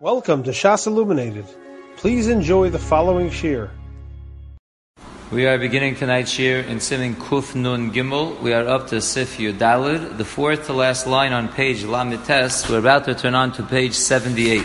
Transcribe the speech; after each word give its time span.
Welcome 0.00 0.44
to 0.44 0.52
Shas 0.52 0.86
Illuminated. 0.86 1.44
Please 1.96 2.28
enjoy 2.28 2.70
the 2.70 2.78
following 2.78 3.30
shiur. 3.30 3.68
We 5.32 5.44
are 5.48 5.58
beginning 5.58 5.96
tonight's 5.96 6.32
shiur 6.32 6.64
in 6.68 6.78
Simin 6.78 7.16
Kuf 7.16 7.56
Nun 7.56 7.90
Gimel. 7.90 8.40
We 8.40 8.52
are 8.52 8.64
up 8.64 8.86
to 8.90 9.00
Sif 9.00 9.38
Yudalid, 9.38 10.16
the 10.16 10.24
fourth 10.24 10.66
to 10.66 10.72
last 10.72 11.08
line 11.08 11.32
on 11.32 11.48
page 11.48 11.82
Lamites. 11.82 12.70
We're 12.70 12.78
about 12.78 13.06
to 13.06 13.14
turn 13.16 13.34
on 13.34 13.50
to 13.54 13.64
page 13.64 13.94
78. 13.94 14.62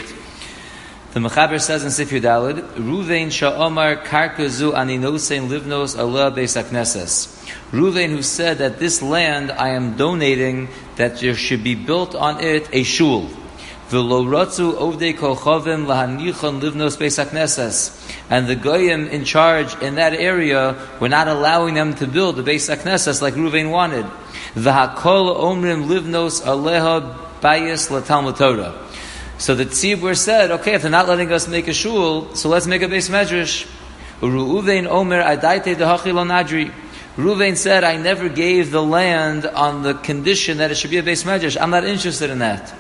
The 1.14 1.20
Mechaber 1.20 1.60
says 1.60 1.84
in 1.84 1.90
Sif 1.90 2.12
Yudalid, 2.12 2.62
Ruvain 2.76 3.30
Sha'omar 3.30 4.04
Karkazu 4.04 4.74
Aninosein 4.74 5.50
Livnos 5.50 5.98
Allah 5.98 6.32
Beis 6.32 6.62
Akneses. 6.62 7.44
Ruvain 7.72 8.10
who 8.10 8.22
said 8.22 8.60
that 8.60 8.78
this 8.78 9.02
land 9.02 9.52
I 9.52 9.70
am 9.70 9.98
donating, 9.98 10.70
that 10.98 11.22
there 11.22 11.34
should 11.34 11.64
be 11.64 11.74
built 11.74 12.14
on 12.14 12.40
it 12.40 12.70
a 12.72 12.84
shul. 12.84 13.32
Lahanichon 15.86 16.62
livnos. 16.62 18.18
And 18.30 18.48
the 18.48 18.56
goyim 18.56 19.08
in 19.08 19.26
charge 19.26 19.76
in 19.82 19.96
that 19.96 20.14
area 20.14 20.76
were 21.00 21.10
not 21.10 21.28
allowing 21.28 21.74
them 21.76 21.94
to 21.96 22.08
build 22.08 22.38
the 22.38 22.44
beis 22.44 22.74
haknesses 22.74 23.22
like 23.22 23.34
Ruvain 23.36 23.70
wanted. 23.72 24.06
Livnos 24.56 26.42
aleha. 26.44 27.30
So 29.38 29.54
the 29.54 29.66
tzibur 29.66 30.16
said, 30.16 30.52
okay, 30.52 30.76
if 30.76 30.82
they're 30.84 30.90
not 30.90 31.10
letting 31.10 31.30
us 31.34 31.50
make 31.50 31.68
a 31.68 31.74
shul, 31.74 32.34
so 32.36 32.48
let's 32.48 32.68
make 32.68 32.82
a 32.82 32.86
beis 32.86 33.10
medrash. 33.10 33.68
Ruvain 34.22 34.88
omer 34.88 35.22
said, 37.58 37.84
I 37.84 37.98
never 37.98 38.30
gave 38.30 38.72
the 38.72 38.82
land 38.82 39.46
on 39.46 39.84
the 39.84 39.94
condition 39.94 40.60
that 40.60 40.72
it 40.72 40.76
should 40.76 40.92
be 40.92 41.00
a 41.00 41.04
beis 41.04 41.26
medrash. 41.26 41.58
I'm 41.60 41.70
not 41.70 41.84
interested 41.84 42.30
in 42.30 42.40
that. 42.40 42.74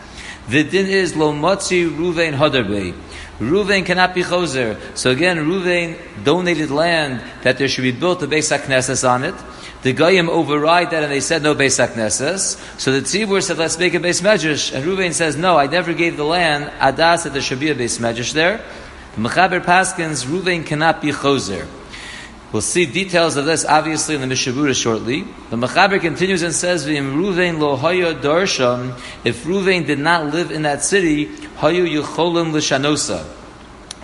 The 0.49 0.63
din 0.63 0.87
is 0.87 1.15
lo 1.15 1.31
motzi 1.31 1.89
Ruvain 1.89 2.33
hadarbe. 2.33 2.93
Ruvain 3.39 3.85
cannot 3.85 4.13
be 4.13 4.23
choser. 4.23 4.77
So 4.97 5.11
again, 5.11 5.37
Ruvain 5.37 5.97
donated 6.23 6.69
land 6.69 7.21
that 7.43 7.57
there 7.57 7.67
should 7.67 7.83
be 7.83 7.91
built 7.91 8.21
a 8.23 8.27
Beis 8.27 8.55
HaKnesses 8.55 9.07
on 9.09 9.23
it. 9.23 9.35
The 9.83 9.93
Goyim 9.93 10.29
override 10.29 10.91
that 10.91 11.03
and 11.03 11.11
they 11.11 11.19
said 11.19 11.43
no 11.43 11.55
Beis 11.55 11.79
HaKnesses. 11.79 12.79
So 12.79 12.91
the 12.91 13.01
Tzibur 13.01 13.41
said 13.41 13.57
let's 13.57 13.79
make 13.79 13.93
a 13.93 13.99
Beis 13.99 14.21
Medrash. 14.21 14.73
And 14.73 14.85
Ruvain 14.85 15.13
says 15.13 15.37
no, 15.37 15.57
I 15.57 15.67
never 15.67 15.93
gave 15.93 16.17
the 16.17 16.25
land. 16.25 16.71
Adas 16.79 17.23
that 17.23 17.33
there 17.33 17.41
should 17.41 17.59
be 17.59 17.69
a 17.69 17.75
Beis 17.75 17.99
Medrash 17.99 18.33
there. 18.33 18.63
The 19.15 19.21
Mechaber 19.21 19.63
Paskins, 19.63 20.25
Ruvain 20.25 20.65
cannot 20.65 21.01
be 21.01 21.11
choser. 21.11 21.67
We'll 22.53 22.61
see 22.61 22.85
details 22.85 23.35
of 23.35 23.45
this 23.45 23.65
obviously 23.65 24.13
in 24.13 24.21
the 24.21 24.27
Mishabura 24.27 24.79
shortly. 24.79 25.25
The 25.49 25.57
Mechaber 25.57 25.99
continues 25.99 26.43
and 26.43 26.53
says, 26.53 26.85
"V'im 26.85 27.15
Ruvain 27.15 27.57
lo 27.57 27.75
haya 27.75 28.13
darsham." 28.13 28.93
If 29.23 29.43
Ruvain 29.45 29.87
did 29.87 29.97
not 29.97 30.31
live 30.31 30.51
in 30.51 30.61
that 30.61 30.83
city, 30.83 31.29
hayu 31.57 31.87
yucholim 31.87 32.53
l'shanosa. 32.53 33.25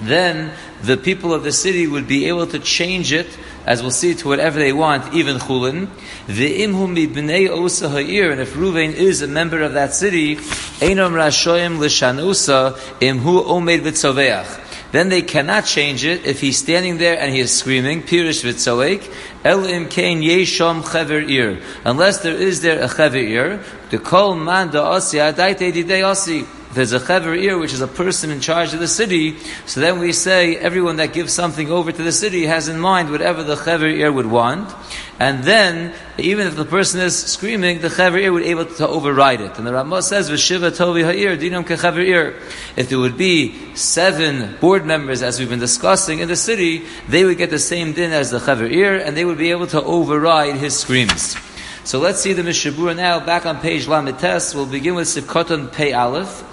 Then 0.02 0.52
the 0.82 0.98
people 0.98 1.32
of 1.32 1.44
the 1.44 1.52
city 1.52 1.86
would 1.86 2.08
be 2.08 2.26
able 2.26 2.48
to 2.48 2.58
change 2.58 3.14
it, 3.14 3.28
as 3.68 3.84
we'll 3.84 3.92
see, 3.92 4.16
to 4.16 4.28
whatever 4.28 4.58
they 4.58 4.74
want, 4.74 5.14
even 5.14 5.38
chulin. 5.38 5.88
V'imhum 6.28 6.96
b'nei 7.08 7.50
osa 7.50 7.90
ha'ir, 7.90 8.32
and 8.32 8.42
if 8.42 8.56
Ruvain 8.56 8.96
is 8.96 9.22
a 9.22 9.28
member 9.28 9.62
of 9.62 9.74
that 9.74 9.94
city, 9.94 10.38
einom 10.82 11.14
rashoyim 11.14 11.78
l'shanosa 11.78 12.76
imhu 13.00 13.46
omed 13.46 13.82
v'tzoveach 13.82 14.69
then 14.92 15.10
they 15.10 15.22
cannot 15.22 15.66
change 15.66 16.04
it 16.04 16.26
if 16.26 16.42
he's 16.42 16.58
standing 16.58 16.98
there 16.98 17.20
and 17.20 17.34
he 17.34 17.40
is 17.40 17.56
screaming, 17.56 18.02
Pirish 18.02 18.44
v'tzoek, 18.44 19.12
El 19.44 19.66
im 19.66 19.88
kein 19.88 20.22
yeshom 20.22 20.84
chever 20.92 21.22
ir. 21.22 21.62
Unless 21.86 22.24
there 22.24 22.36
is 22.36 22.62
there 22.62 22.82
a 22.82 22.88
chever 22.90 23.18
ir, 23.18 23.64
the 23.92 24.00
kol 24.00 24.36
man 24.36 24.72
da 24.72 24.96
osi 24.96 25.20
adaite 25.20 25.72
didei 25.72 26.02
osi. 26.02 26.59
There's 26.72 26.92
a 26.92 27.00
chever 27.00 27.34
ir, 27.34 27.58
which 27.58 27.74
is 27.74 27.82
a 27.82 27.88
person 27.88 28.30
in 28.30 28.42
charge 28.42 28.76
of 28.76 28.80
the 28.80 28.88
city, 28.88 29.38
so 29.66 29.80
then 29.80 29.98
we 29.98 30.14
say 30.14 30.56
everyone 30.56 30.98
that 30.98 31.14
gives 31.14 31.34
something 31.34 31.72
over 31.72 31.92
to 31.92 32.04
the 32.04 32.12
city 32.12 32.46
has 32.46 32.70
in 32.70 32.80
mind 32.80 33.10
whatever 33.10 33.42
the 33.42 33.56
chever 33.56 33.88
ir 33.88 34.12
would 34.12 34.28
want, 34.28 34.72
and 35.20 35.44
then, 35.44 35.94
even 36.20 36.46
if 36.46 36.56
the 36.56 36.66
person 36.66 37.02
is 37.02 37.18
screaming, 37.18 37.80
the 37.82 37.90
chever 37.90 38.20
ir 38.20 38.32
would 38.32 38.44
be 38.44 38.50
able 38.50 38.66
to 38.66 38.88
override 38.88 39.42
it. 39.42 39.58
And 39.58 39.66
the 39.66 39.74
Ramah 39.74 40.04
says, 40.04 40.30
"V'shiva 40.30 40.70
tovi 40.70 41.04
ha'ir 41.04 41.36
dinam 41.38 41.66
kechever 41.66 42.06
ir." 42.08 42.36
If 42.78 42.90
there 42.90 43.00
would 43.00 43.18
be 43.18 43.56
seven 43.74 44.56
board 44.62 44.86
members, 44.86 45.24
as 45.24 45.40
we've 45.40 45.50
been 45.50 45.60
discussing 45.60 46.20
in 46.20 46.28
the 46.28 46.36
city, 46.36 46.86
they 47.10 47.26
would 47.26 47.40
get 47.40 47.50
the 47.50 47.58
same 47.58 47.94
din 47.94 48.12
as 48.12 48.30
the 48.30 48.40
chever 48.40 48.68
ir, 48.68 48.96
and 48.96 49.18
they 49.18 49.26
would 49.26 49.40
be 49.40 49.50
able 49.50 49.68
to 49.68 49.82
override 49.82 50.58
his 50.58 50.78
screams. 50.78 51.36
So 51.84 51.98
let's 51.98 52.22
see 52.22 52.34
the 52.34 52.44
Mishabura 52.44 52.96
now, 52.96 53.20
back 53.20 53.48
on 53.48 53.58
page 53.58 53.88
Lamites. 53.88 54.54
We'll 54.54 54.68
begin 54.68 54.94
with 54.94 55.08
Sivkoton 55.08 55.72
Pei 55.72 55.94
Aleph. 55.94 56.44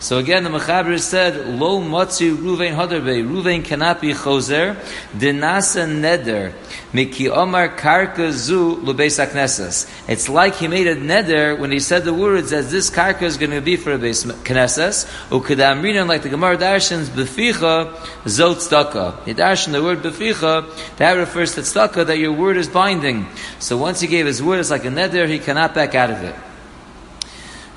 So 0.00 0.16
again, 0.16 0.44
the 0.44 0.48
Mechaber 0.50 0.98
said, 0.98 1.46
Lo 1.46 1.78
matzi 1.78 2.34
Ruvain 2.34 2.74
hadarbe. 2.74 3.22
Ruvain 3.22 3.62
cannot 3.62 4.00
be 4.00 4.14
choser. 4.14 4.74
Dinasa 5.14 5.86
neder. 5.86 6.54
Miki 6.94 7.28
omar 7.28 7.76
karka 7.76 8.32
zu 8.32 8.76
lubeis 8.76 9.22
aknesses. 9.22 9.86
It's 10.08 10.30
like 10.30 10.54
he 10.54 10.68
made 10.68 10.86
a 10.86 10.96
neder 10.96 11.58
when 11.58 11.70
he 11.70 11.80
said 11.80 12.04
the 12.04 12.14
words 12.14 12.48
that 12.48 12.70
this 12.70 12.88
karka 12.90 13.22
is 13.22 13.36
going 13.36 13.50
to 13.50 13.60
be 13.60 13.76
for 13.76 13.92
a 13.92 13.98
beis 13.98 14.24
knesses. 14.24 15.04
Ukadamrinan, 15.28 16.08
like 16.08 16.22
the 16.22 16.30
Gemara 16.30 16.56
darshans, 16.56 17.10
beficha 17.10 17.92
zot 18.24 18.56
tzedakah. 18.56 19.26
The 19.26 19.34
darshan 19.34 19.72
the 19.72 19.82
word 19.82 19.98
beficha, 19.98 20.96
that 20.96 21.12
refers 21.12 21.54
to 21.56 21.60
tzedakah, 21.60 22.06
that 22.06 22.16
your 22.16 22.32
word 22.32 22.56
is 22.56 22.68
binding. 22.68 23.26
So 23.58 23.76
once 23.76 24.00
he 24.00 24.06
gave 24.06 24.24
his 24.24 24.42
word, 24.42 24.60
it's 24.60 24.70
like 24.70 24.86
a 24.86 24.88
neder, 24.88 25.28
he 25.28 25.38
cannot 25.38 25.74
back 25.74 25.94
out 25.94 26.10
of 26.10 26.24
it. 26.24 26.34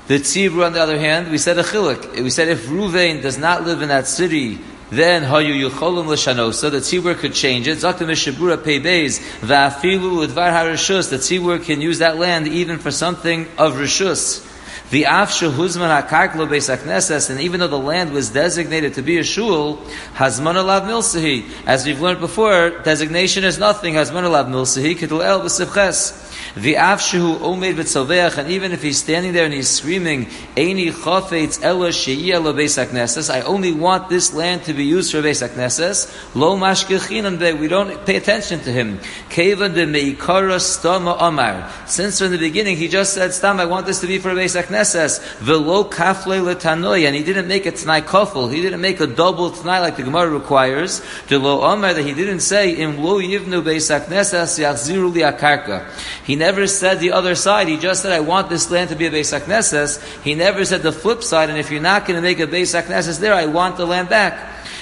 The 0.06 0.18
tzibur, 0.18 0.66
on 0.66 0.74
the 0.74 0.80
other 0.80 0.98
hand, 0.98 1.30
we 1.30 1.38
said 1.38 1.58
a 1.58 1.62
chilik. 1.62 2.22
We 2.22 2.28
said 2.28 2.48
if 2.48 2.66
Ruvain 2.66 3.22
does 3.22 3.38
not 3.38 3.64
live 3.64 3.80
in 3.80 3.88
that 3.88 4.06
city, 4.06 4.58
then 4.90 5.22
hayu 5.22 5.68
yucholim 5.68 6.06
l'shanosa. 6.06 6.70
The 6.70 6.78
tzibur 6.78 7.16
could 7.16 7.32
change 7.32 7.66
it. 7.68 7.78
Zakta 7.78 8.06
mishabura 8.06 8.58
peibeis 8.58 9.20
va'afilu 9.40 10.26
l'dvar 10.26 10.52
harishus. 10.52 11.08
The 11.08 11.16
tzibur 11.16 11.64
can 11.64 11.80
use 11.80 12.00
that 12.00 12.18
land 12.18 12.46
even 12.46 12.78
for 12.78 12.90
something 12.90 13.46
of 13.56 13.74
rishus. 13.74 14.50
The 14.90 15.04
afshu 15.04 15.50
huzman 15.50 15.90
hakarklo 16.02 16.46
beis 16.46 16.68
akneses, 16.74 17.30
and 17.30 17.40
even 17.40 17.60
though 17.60 17.68
the 17.68 17.78
land 17.78 18.12
was 18.12 18.30
designated 18.30 18.94
to 18.94 19.02
be 19.02 19.18
a 19.18 19.24
shul, 19.24 19.78
hazman 20.14 20.56
alav 20.56 20.86
milsahi. 20.86 21.44
As 21.66 21.86
we've 21.86 22.00
learned 22.00 22.20
before, 22.20 22.70
designation 22.84 23.44
is 23.44 23.58
nothing. 23.58 23.94
Hazman 23.94 24.24
alav 24.24 24.48
milsahi 24.48 24.94
kedul 24.96 25.24
el 25.24 25.40
b'sivches. 25.40 26.20
The 26.54 26.74
afshu 26.74 27.38
omed 27.38 27.74
v'tzoveach, 27.74 28.36
and 28.36 28.50
even 28.50 28.72
if 28.72 28.82
he's 28.82 28.98
standing 28.98 29.32
there 29.32 29.46
and 29.46 29.54
he's 29.54 29.70
screaming, 29.70 30.26
"Eini 30.54 30.92
chafetz 30.92 31.60
ela 31.62 31.88
sheiyah 31.88 32.44
lo 32.44 32.52
beis 32.52 32.76
hakneses," 32.76 33.32
I 33.32 33.40
only 33.40 33.72
want 33.72 34.10
this 34.10 34.34
land 34.34 34.64
to 34.64 34.74
be 34.74 34.84
used 34.84 35.10
for 35.10 35.22
beis 35.22 35.42
hakneses. 35.46 36.12
Lo 36.34 36.56
mashkechinan 36.56 37.38
be. 37.38 37.54
We 37.54 37.68
don't 37.68 38.04
pay 38.04 38.16
attention 38.16 38.60
to 38.60 38.70
him. 38.70 39.00
Kevan 39.30 39.72
de 39.72 39.86
meikara 39.86 40.60
stama 40.60 41.16
amar. 41.18 41.70
Since 41.86 42.18
from 42.18 42.32
the 42.32 42.38
beginning 42.38 42.76
he 42.76 42.86
just 42.86 43.14
said, 43.14 43.32
"Stam, 43.32 43.58
I 43.58 43.64
want 43.64 43.86
this 43.86 44.00
to 44.00 44.06
be 44.06 44.18
for 44.18 44.30
beis 44.30 44.54
hakneses." 44.74 45.20
Velo 45.38 45.84
kafle 45.84 46.54
letanoi, 46.54 47.06
and 47.06 47.14
he 47.14 47.22
didn't 47.22 47.48
make 47.48 47.66
a 47.66 47.72
t'nai 47.72 48.02
kofel. 48.02 48.52
He 48.52 48.60
didn't 48.60 48.80
make 48.80 49.00
a 49.00 49.06
double 49.06 49.50
t'nai 49.50 49.80
like 49.80 49.96
the 49.96 50.02
Gemara 50.02 50.28
requires. 50.28 51.02
The 51.28 51.38
lo 51.38 51.62
amar 51.62 51.94
that 51.94 52.04
he 52.04 52.14
didn't 52.14 52.40
say, 52.40 52.70
"Im 52.70 53.02
lo 53.02 53.20
yivnu 53.20 53.62
beis 53.62 53.90
hakneses 53.90 54.58
yachziru 54.58 55.12
li 55.12 55.20
akarka." 55.20 55.84
He 56.24 56.36
never 56.36 56.66
said 56.66 57.00
the 57.00 57.12
other 57.12 57.34
side. 57.34 57.68
He 57.68 57.76
just 57.76 58.02
said, 58.02 58.12
I 58.12 58.20
want 58.20 58.48
this 58.48 58.70
land 58.70 58.90
to 58.90 58.96
be 58.96 59.06
a 59.06 59.10
Beis. 59.10 60.22
He 60.22 60.34
never 60.34 60.64
said 60.64 60.82
the 60.82 60.92
flip 60.92 61.22
side, 61.22 61.50
and 61.50 61.58
if 61.58 61.70
you're 61.70 61.80
not 61.80 62.06
going 62.06 62.16
to 62.16 62.22
make 62.22 62.40
a 62.40 62.46
Beis 62.46 63.18
there, 63.18 63.34
I 63.34 63.46
want 63.46 63.76
the 63.76 63.86
land 63.86 64.08
back. 64.08 64.38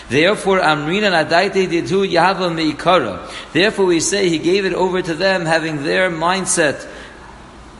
Therefore, 0.08 0.60
Amrina 0.60 1.10
Nadaite 1.10 1.68
Didu 1.68 2.08
Yahava 2.08 2.50
Meikara. 2.52 3.28
Therefore, 3.52 3.86
we 3.86 4.00
say 4.00 4.28
he 4.28 4.38
gave 4.38 4.64
it 4.64 4.74
over 4.74 5.00
to 5.00 5.14
them, 5.14 5.46
having 5.46 5.84
their 5.84 6.10
mindset 6.10 6.86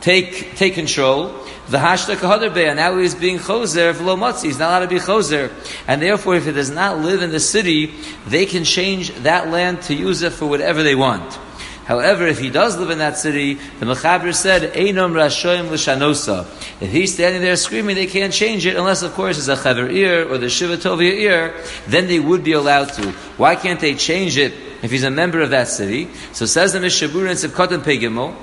take, 0.01 0.55
take 0.55 0.73
control. 0.73 1.42
The 1.69 1.77
hashta 1.77 2.15
kahadarbe, 2.15 2.75
now 2.75 2.97
he's 2.97 3.15
being 3.15 3.39
choser 3.39 3.93
v'lo 3.93 4.17
matzi. 4.17 4.43
He's 4.43 4.59
not 4.59 4.69
allowed 4.69 4.89
to 4.89 4.95
be 4.95 4.99
choser, 4.99 5.51
and 5.87 6.01
therefore, 6.01 6.35
if 6.35 6.45
he 6.45 6.51
does 6.51 6.69
not 6.69 6.99
live 6.99 7.21
in 7.21 7.31
the 7.31 7.39
city, 7.39 7.93
they 8.27 8.45
can 8.45 8.63
change 8.65 9.11
that 9.23 9.49
land 9.49 9.81
to 9.83 9.95
use 9.95 10.21
it 10.23 10.33
for 10.33 10.45
whatever 10.45 10.83
they 10.83 10.95
want. 10.95 11.39
However, 11.85 12.27
if 12.27 12.39
he 12.39 12.49
does 12.49 12.77
live 12.77 12.91
in 12.91 12.99
that 12.99 13.17
city, 13.17 13.55
the 13.55 13.85
Mechaber 13.85 14.33
said, 14.33 14.73
Einom 14.73 15.11
Rashoim 15.11 15.69
L'shanosa. 15.69 16.45
If 16.81 16.91
he's 16.91 17.13
standing 17.13 17.41
there 17.41 17.57
screaming, 17.57 17.95
they 17.95 18.07
can't 18.07 18.31
change 18.31 18.65
it, 18.65 18.77
unless, 18.77 19.03
of 19.03 19.13
course, 19.13 19.37
it's 19.37 19.49
a 19.49 19.55
Chaver 19.55 19.91
ear 19.91 20.25
or 20.29 20.37
the 20.37 20.49
Shiva 20.49 20.77
Tovia 20.77 21.11
ear, 21.11 21.53
then 21.87 22.07
they 22.07 22.21
would 22.21 22.41
be 22.43 22.53
allowed 22.53 22.93
to. 22.93 23.11
Why 23.35 23.57
can't 23.57 23.81
they 23.81 23.95
change 23.95 24.37
it 24.37 24.53
if 24.81 24.91
he's 24.91 25.03
a 25.03 25.11
member 25.11 25.41
of 25.41 25.49
that 25.49 25.67
city? 25.67 26.07
So 26.31 26.45
says 26.45 26.71
the 26.71 26.79
Mishabur 26.79 27.29
in 27.29 27.35
Sivkotan 27.35 27.83
Pegimel, 27.83 28.33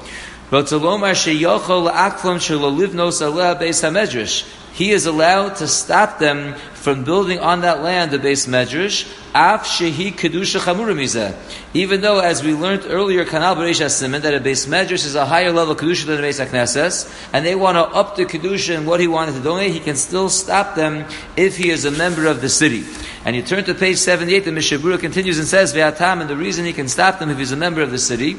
but 0.50 0.66
to 0.66 0.78
lomar 0.78 1.14
sheyachol 1.14 1.90
akflam 1.90 2.38
shalolivnos 2.38 3.22
aleh 3.22 3.58
beis 3.58 3.82
hamedrash 3.82 4.44
he 4.72 4.92
is 4.92 5.06
allowed 5.06 5.56
to 5.56 5.66
stop 5.66 6.18
them 6.18 6.54
from 6.80 7.04
building 7.04 7.38
on 7.38 7.60
that 7.60 7.82
land 7.82 8.10
the 8.10 8.18
base 8.18 8.46
medrash, 8.46 9.04
af 9.34 9.64
shehi 9.64 10.12
kedusha 10.12 10.58
chamura 10.58 11.36
Even 11.74 12.00
though, 12.00 12.20
as 12.20 12.42
we 12.42 12.54
learned 12.54 12.86
earlier, 12.86 13.24
Kanal 13.24 13.56
Beresh 13.56 13.84
Asimin, 13.84 14.22
that 14.22 14.32
a 14.32 14.40
base 14.40 14.66
medrash 14.66 15.04
is 15.04 15.14
a 15.14 15.26
higher 15.26 15.52
level 15.52 15.74
kedusha 15.74 16.06
than 16.06 16.18
a 16.18 16.22
base 16.22 16.40
aknesses, 16.40 17.28
and 17.32 17.44
they 17.44 17.54
want 17.54 17.76
to 17.76 17.82
up 17.82 18.16
the 18.16 18.24
kedusha 18.24 18.76
and 18.76 18.86
what 18.86 19.00
he 19.00 19.08
wanted 19.08 19.34
to 19.34 19.40
donate, 19.40 19.72
he 19.72 19.80
can 19.80 19.96
still 19.96 20.30
stop 20.30 20.74
them 20.74 21.06
if 21.36 21.56
he 21.56 21.70
is 21.70 21.84
a 21.84 21.90
member 21.90 22.26
of 22.26 22.40
the 22.40 22.48
city. 22.48 22.84
And 23.24 23.36
you 23.36 23.42
turn 23.42 23.64
to 23.64 23.74
page 23.74 23.98
78, 23.98 24.46
the 24.46 24.52
Mishnah 24.52 24.78
Berurah 24.78 25.00
continues 25.00 25.38
and 25.38 25.46
says, 25.46 25.74
Ve'atam, 25.74 26.22
and 26.22 26.30
the 26.30 26.36
reason 26.36 26.64
he 26.64 26.72
can 26.72 26.88
stop 26.88 27.18
them 27.18 27.28
if 27.28 27.36
he's 27.36 27.52
a 27.52 27.56
member 27.56 27.82
of 27.82 27.90
the 27.90 27.98
city, 27.98 28.36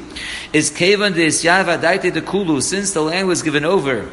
is 0.52 0.70
kevan 0.70 1.12
de 1.12 1.28
daite 1.28 2.12
de 2.12 2.20
kulu, 2.20 2.60
since 2.60 2.92
the 2.92 3.02
land 3.02 3.28
was 3.28 3.42
given 3.42 3.64
over 3.64 4.10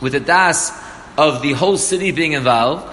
with 0.00 0.12
the 0.12 0.20
das 0.20 0.85
of 1.18 1.42
the 1.42 1.52
whole 1.52 1.76
city 1.76 2.10
being 2.10 2.32
involved. 2.32 2.92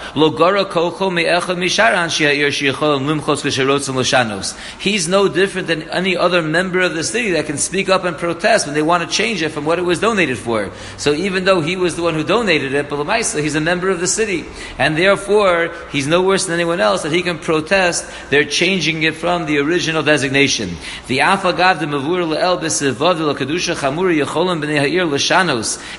He's 4.80 5.08
no 5.08 5.28
different 5.28 5.68
than 5.68 5.90
any 5.90 6.18
other 6.18 6.42
member 6.42 6.80
of 6.82 6.94
the 6.94 7.04
city 7.04 7.32
that 7.32 7.46
can 7.46 7.58
speak 7.58 7.90
up 7.90 8.04
and 8.06 8.18
protest 8.18 8.66
when 8.66 8.76
they 8.76 8.82
want 8.82 9.04
to 9.04 9.16
change 9.16 9.42
it 9.42 9.50
from 9.50 9.66
what 9.66 9.80
it 9.80 9.84
was 9.84 10.00
donated 10.00 10.38
for. 10.38 10.72
So 10.98 11.14
even 11.14 11.46
though 11.46 11.62
he 11.62 11.76
was 11.76 11.96
the 11.96 12.04
one 12.04 12.14
who 12.14 12.24
donated 12.24 12.74
it, 12.74 12.90
but 12.90 13.04
he's 13.34 13.56
a 13.56 13.62
member 13.62 13.90
of 13.90 14.00
the 14.00 14.08
city, 14.08 14.46
and 14.78 14.98
therefore 14.98 15.74
he's 15.92 16.08
no 16.08 16.22
worse 16.22 16.46
than 16.46 16.54
anyone 16.56 16.80
else 16.80 17.04
that 17.04 17.12
he 17.12 17.22
can 17.22 17.40
protest. 17.40 18.06
They're 18.30 18.46
changing 18.46 19.04
it 19.04 19.16
from 19.16 19.46
the 19.46 19.60
original 19.60 20.04
designation. 20.04 20.78
The. 21.08 21.22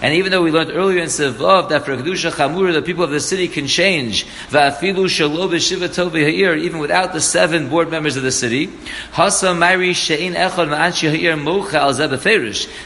And 0.03 0.15
even 0.15 0.31
though 0.33 0.43
we 0.43 0.51
learned 0.51 0.71
earlier 0.71 0.99
in 0.99 1.09
sevav 1.09 1.69
that 1.69 1.85
for 1.85 1.93
kedusha 2.15 2.31
chamura, 2.31 2.73
the 2.73 2.83
people 2.83 3.05
of 3.05 3.11
the 3.11 3.21
city 3.21 3.49
can 3.49 3.67
change. 3.67 4.27
Va'afilu 4.49 5.07
shalo 5.07 5.49
b'shiva 5.49 6.59
even 6.59 6.79
without 6.79 7.13
the 7.13 7.21
seven 7.21 7.69
board 7.69 7.91
members 7.91 8.17
of 8.17 8.23
the 8.23 8.33
city. 8.33 8.69
Hasa 9.13 9.55
mayri 9.55 9.95
she'in 9.95 10.35
echad 10.35 10.69
ma'anshi 10.69 11.11
ha'ir 11.11 11.37
mocha 11.37 11.81
al. 11.81 11.93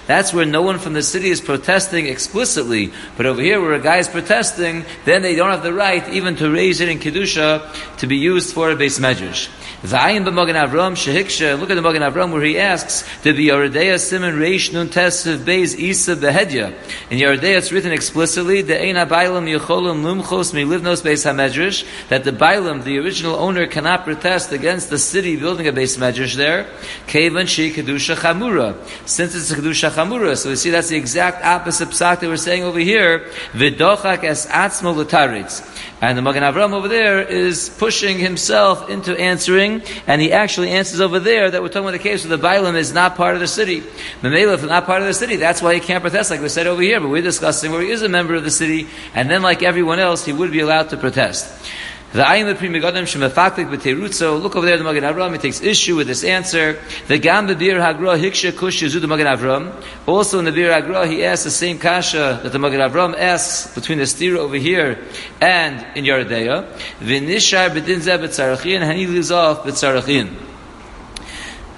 That's 0.06 0.32
where 0.32 0.46
no 0.46 0.62
one 0.62 0.78
from 0.78 0.92
the 0.94 1.02
city 1.02 1.30
is 1.30 1.40
protesting 1.40 2.06
explicitly. 2.06 2.92
But 3.16 3.26
over 3.26 3.40
here, 3.40 3.60
where 3.60 3.74
a 3.74 3.80
guy 3.80 3.98
is 3.98 4.08
protesting, 4.08 4.84
then 5.04 5.22
they 5.22 5.34
don't 5.34 5.50
have 5.50 5.62
the 5.62 5.72
right 5.72 6.06
even 6.10 6.36
to 6.36 6.50
raise 6.50 6.80
it 6.80 6.88
in 6.88 6.98
kedusha 6.98 7.98
to 7.98 8.06
be 8.06 8.16
used 8.16 8.54
for 8.54 8.70
a 8.70 8.76
base 8.76 8.98
measures. 8.98 9.48
V'ayin 9.84 10.24
b'magen 10.24 10.56
Avram 10.56 10.94
shehiksha. 10.94 11.56
Look 11.60 11.70
at 11.70 11.76
the 11.76 11.82
Magen 11.82 12.02
Avram 12.02 12.32
where 12.32 12.42
he 12.42 12.58
asks, 12.58 13.04
"Did 13.22 13.36
the 13.36 13.50
Yeridea 13.50 14.00
Simon 14.00 14.36
Reish 14.36 14.72
Nun 14.72 14.88
Tesav 14.88 15.38
Beis 15.38 15.78
Isa 15.78 16.16
Behedya?" 16.16 16.74
In 17.10 17.18
Yeridea, 17.18 17.58
it's 17.58 17.70
written 17.70 17.92
explicitly, 17.92 18.60
"The 18.60 18.76
Ein 18.76 18.96
Bailam 19.08 19.46
Yecholim 19.46 20.02
Lumchos 20.02 20.52
Milivnos 20.52 21.02
Beis 21.02 21.24
Hamedrash." 21.24 21.84
That 22.08 22.24
the 22.24 22.32
Bailam, 22.32 22.82
the 22.82 22.98
original 22.98 23.36
owner, 23.36 23.68
cannot 23.68 24.04
protest 24.04 24.50
against 24.50 24.90
the 24.90 24.98
city 24.98 25.36
building 25.36 25.68
a 25.68 25.72
base 25.72 25.96
medrash 25.96 26.34
there. 26.34 26.66
Kevan 27.06 27.46
Shi 27.46 27.72
Kedusha 27.72 28.16
Chamura. 28.16 28.74
Since 29.04 29.36
it's 29.36 29.52
a 29.52 29.54
Kedusha 29.54 29.90
Chamura, 29.92 30.36
so 30.36 30.48
we 30.48 30.56
see 30.56 30.70
that's 30.70 30.88
the 30.88 30.96
exact 30.96 31.44
opposite 31.44 31.90
psak 31.90 32.18
that 32.18 32.28
we're 32.28 32.36
saying 32.36 32.64
over 32.64 32.80
here. 32.80 33.26
V'dochak 33.54 34.24
es 34.24 34.46
atzmo 34.46 34.92
l'taritz. 34.96 35.62
And 36.00 36.16
the 36.16 36.22
Magen 36.22 36.44
Avram 36.44 36.74
over 36.74 36.86
there 36.86 37.20
is 37.20 37.68
pushing 37.68 38.18
himself 38.18 38.88
into 38.88 39.18
answering, 39.18 39.82
and 40.06 40.22
he 40.22 40.32
actually 40.32 40.70
answers 40.70 41.00
over 41.00 41.18
there 41.18 41.50
that 41.50 41.60
we're 41.60 41.68
talking 41.68 41.88
about 41.88 41.92
the 41.92 41.98
case 41.98 42.24
where 42.24 42.36
the 42.36 42.42
Bailam 42.42 42.76
is 42.76 42.92
not 42.92 43.16
part 43.16 43.34
of 43.34 43.40
the 43.40 43.48
city. 43.48 43.80
Mamela 44.22 44.54
is 44.54 44.62
not 44.62 44.86
part 44.86 45.02
of 45.02 45.08
the 45.08 45.14
city, 45.14 45.36
that's 45.36 45.60
why 45.60 45.74
he 45.74 45.80
can't 45.80 46.00
protest, 46.00 46.30
like 46.30 46.40
we 46.40 46.48
said 46.48 46.68
over 46.68 46.82
here, 46.82 47.00
but 47.00 47.08
we're 47.08 47.20
discussing 47.20 47.72
where 47.72 47.82
he 47.82 47.90
is 47.90 48.02
a 48.02 48.08
member 48.08 48.36
of 48.36 48.44
the 48.44 48.50
city, 48.50 48.86
and 49.12 49.28
then 49.28 49.42
like 49.42 49.64
everyone 49.64 49.98
else, 49.98 50.24
he 50.24 50.32
would 50.32 50.52
be 50.52 50.60
allowed 50.60 50.90
to 50.90 50.96
protest. 50.96 51.68
The 52.10 52.22
ayin 52.22 52.54
lepri 52.54 52.70
megadim 52.70 53.02
shemefaklik 53.04 53.68
b'teirutzo. 53.68 54.40
Look 54.40 54.56
over 54.56 54.64
there, 54.64 54.78
the 54.78 54.84
Magen 54.84 55.04
Avram. 55.04 55.32
He 55.32 55.38
takes 55.38 55.60
issue 55.60 55.94
with 55.94 56.06
this 56.06 56.24
answer. 56.24 56.80
The 57.06 57.18
gam 57.18 57.46
b'bir 57.46 57.78
hagra 57.80 58.18
hiksha 58.18 58.56
kush 58.56 58.82
yizud 58.82 59.02
the 59.02 59.06
Magen 59.06 59.26
Avram. 59.26 59.74
Also 60.06 60.38
in 60.38 60.46
the 60.46 60.52
bir 60.52 60.70
hagra, 60.70 61.06
he 61.06 61.22
asks 61.22 61.44
the 61.44 61.50
same 61.50 61.78
kasha 61.78 62.40
that 62.42 62.50
the 62.50 62.58
Magen 62.58 62.80
Avram 62.80 63.14
asks 63.14 63.74
between 63.74 63.98
the 63.98 64.04
stira 64.04 64.38
over 64.38 64.56
here 64.56 65.04
and 65.42 65.84
in 65.94 66.06
Yeridea. 66.06 66.72
V'nishar 67.00 67.68
b'din 67.68 67.98
zeh 67.98 68.18
b'tzarachin, 68.18 68.80
and 68.80 68.98
he 68.98 69.06
leaves 69.06 69.30
off 69.30 69.64
b'tzarachin. 69.64 70.34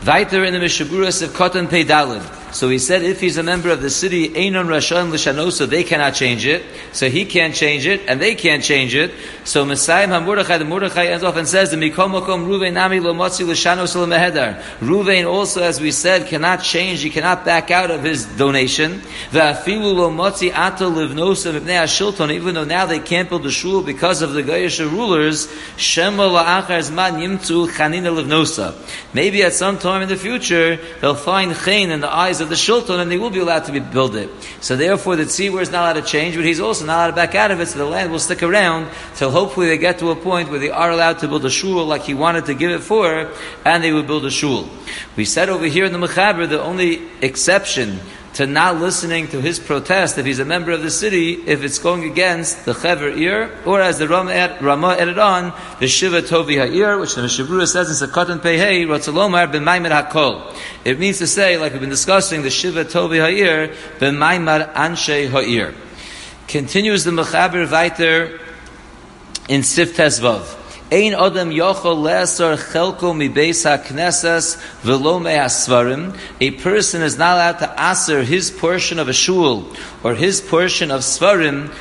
Weiter 0.06 0.44
in 0.44 0.53
the 0.53 0.61
Mishaburas 0.61 1.23
of 1.23 1.31
Kotan 1.31 1.67
Peidalid. 1.67 2.39
So 2.52 2.69
he 2.69 2.79
said 2.79 3.02
if 3.02 3.20
he's 3.20 3.37
a 3.37 3.43
member 3.43 3.70
of 3.70 3.81
the 3.82 3.91
city, 3.91 4.29
Einon 4.29 4.67
Rashan 4.67 5.11
Lishanosa, 5.11 5.67
they 5.67 5.82
cannot 5.82 6.14
change 6.14 6.47
it. 6.47 6.64
So 6.93 7.08
he 7.08 7.25
can't 7.25 7.55
change 7.55 7.87
it, 7.87 8.02
and 8.06 8.20
they 8.20 8.35
can't 8.35 8.62
change 8.62 8.94
it. 8.94 9.12
So 9.44 9.64
Messiah 9.64 10.06
HaMordechai, 10.06 10.58
the 10.58 10.64
Mordechai 10.64 11.06
ends 11.06 11.25
off 11.25 11.37
and 11.37 11.49
says, 11.49 11.70
the 11.70 11.76
Mikomokom 11.76 12.47
Ruvein 12.47 12.75
Nami 12.75 13.00
Lomotzi 13.00 13.44
Lishanos 13.44 13.94
Lemehedar. 13.97 14.61
Ruvein 14.79 15.26
also, 15.26 15.62
as 15.62 15.81
we 15.81 15.91
said, 15.91 16.26
cannot 16.26 16.62
change, 16.62 17.02
he 17.02 17.11
cannot 17.11 17.44
back 17.44 17.70
out 17.70 17.91
of 17.91 18.02
his 18.02 18.26
donation. 18.37 19.00
Va'afilu 19.31 19.94
Lomotzi 19.94 20.53
Ato 20.53 20.91
Livnosa 20.91 21.58
Mipnei 21.58 21.82
HaShilton, 21.82 22.31
even 22.32 22.55
though 22.55 22.64
now 22.64 22.87
they 22.87 23.00
can't 23.00 23.29
build 23.29 23.46
a 23.46 23.50
shul 23.50 23.82
because 23.82 24.23
of 24.23 24.32
the 24.35 24.43
Gayasha 24.43 24.91
rulers, 24.91 25.53
Shema 25.76 26.29
La'achar 26.29 26.81
Zman 26.81 27.20
Yimtzu 27.20 27.69
Chanina 27.69 28.14
Livnosa. 28.14 28.75
Maybe 29.14 29.43
at 29.43 29.53
some 29.53 29.79
time 29.79 30.03
in 30.03 30.08
the 30.08 30.17
future, 30.17 30.79
they'll 31.00 31.14
find 31.14 31.55
chain 31.81 31.91
in 31.91 32.00
the 32.00 32.12
eyes 32.12 32.39
of 32.40 32.48
the 32.48 32.54
shulton, 32.54 33.00
and 33.00 33.10
they 33.10 33.19
will 33.19 33.31
be 33.31 33.38
allowed 33.38 33.64
to 33.64 33.72
be 33.72 33.81
build 33.81 34.16
it. 34.16 34.31
So 34.60 34.76
therefore, 34.76 35.16
the 35.16 35.25
tzibur 35.25 35.60
is 35.60 35.70
not 35.70 35.84
allowed 35.84 36.04
to 36.04 36.06
change, 36.06 36.37
but 36.37 36.44
he's 36.44 36.60
also 36.60 36.84
not 36.87 36.96
allowed 36.96 37.06
to 37.08 37.16
back 37.16 37.34
out 37.34 37.50
of 37.50 37.60
it. 37.60 37.66
So 37.66 37.78
the 37.78 37.84
land 37.84 38.10
will 38.10 38.19
stick 38.19 38.42
around 38.42 38.90
till 39.14 39.31
hopefully 39.31 39.69
they 39.69 39.78
get 39.78 39.98
to 40.00 40.10
a 40.10 40.16
point 40.16 40.50
where 40.50 40.58
they 40.58 40.70
are 40.70 40.90
allowed 40.90 41.19
to 41.20 41.28
build 41.28 41.44
a 41.44 41.50
shul 41.50 41.84
like 41.84 42.02
he 42.02 42.14
wanted 42.14 42.46
to 42.46 42.54
give 42.54 42.70
it 42.70 42.81
for, 42.81 43.31
and 43.64 43.84
they 43.84 43.92
will 43.92 44.02
build 44.02 44.25
a 44.25 44.31
shul. 44.31 44.69
We 45.16 45.25
said 45.25 45.48
over 45.48 45.66
here 45.66 45.84
in 45.84 45.92
the 45.92 45.98
mechaber 45.98 46.48
the 46.48 46.62
only 46.62 47.02
exception 47.20 48.00
to 48.35 48.47
not 48.47 48.77
listening 48.77 49.27
to 49.29 49.41
his 49.41 49.59
protest 49.59 50.17
if 50.17 50.25
he's 50.25 50.38
a 50.38 50.44
member 50.44 50.71
of 50.71 50.82
the 50.82 50.91
city, 50.91 51.32
if 51.32 51.62
it's 51.65 51.79
going 51.79 52.05
against 52.05 52.65
the 52.65 52.73
Chever 52.73 53.09
ear, 53.09 53.50
or 53.67 53.81
as 53.81 53.99
the 53.99 54.06
Rama, 54.06 54.32
added 54.32 55.19
on, 55.19 55.53
the 55.81 55.88
Shiva 55.88 56.23
Tovi 56.23 56.56
Ha'ir, 56.56 56.99
which 56.99 57.17
the 57.17 57.23
Mishabura 57.23 57.67
says 57.67 57.88
in 58.00 58.09
Sakatan 58.09 58.38
Pehei, 58.38 58.87
Ratzalomar 58.87 59.50
ben 59.50 59.65
Maimar 59.65 60.09
HaKol. 60.09 60.56
It 60.85 60.99
means 60.99 61.19
to 61.19 61.27
say, 61.27 61.56
like 61.56 61.73
we've 61.73 61.81
been 61.81 61.91
discussing, 61.91 62.43
the 62.43 62.50
Shiva 62.50 62.85
Tovi 62.85 63.19
Ha'ir, 63.19 63.75
ben 63.99 64.15
Maimar 64.15 64.73
Anshe 64.75 65.29
Ha'ir. 65.29 65.75
Continues 66.47 67.05
the 67.05 67.11
Mechaber 67.11 67.71
Weiter 67.71 68.41
in 69.49 69.62
Sif 69.65 69.97
Tezvav. 69.97 70.59
Ein 70.92 71.14
Adam 71.14 71.52
Leser 71.94 72.56
Chelko 72.56 73.14
Velo 74.82 75.20
A 76.40 76.50
person 76.50 77.02
is 77.02 77.16
not 77.16 77.37
allowed 77.37 77.58
to 77.60 77.81
answer 77.81 78.25
his 78.25 78.50
portion 78.50 78.98
of 78.98 79.08
a 79.08 79.12
shul 79.12 79.69
or 80.02 80.16
his 80.16 80.40
portion 80.40 80.90
of 80.90 81.02
Svarim 81.02 81.72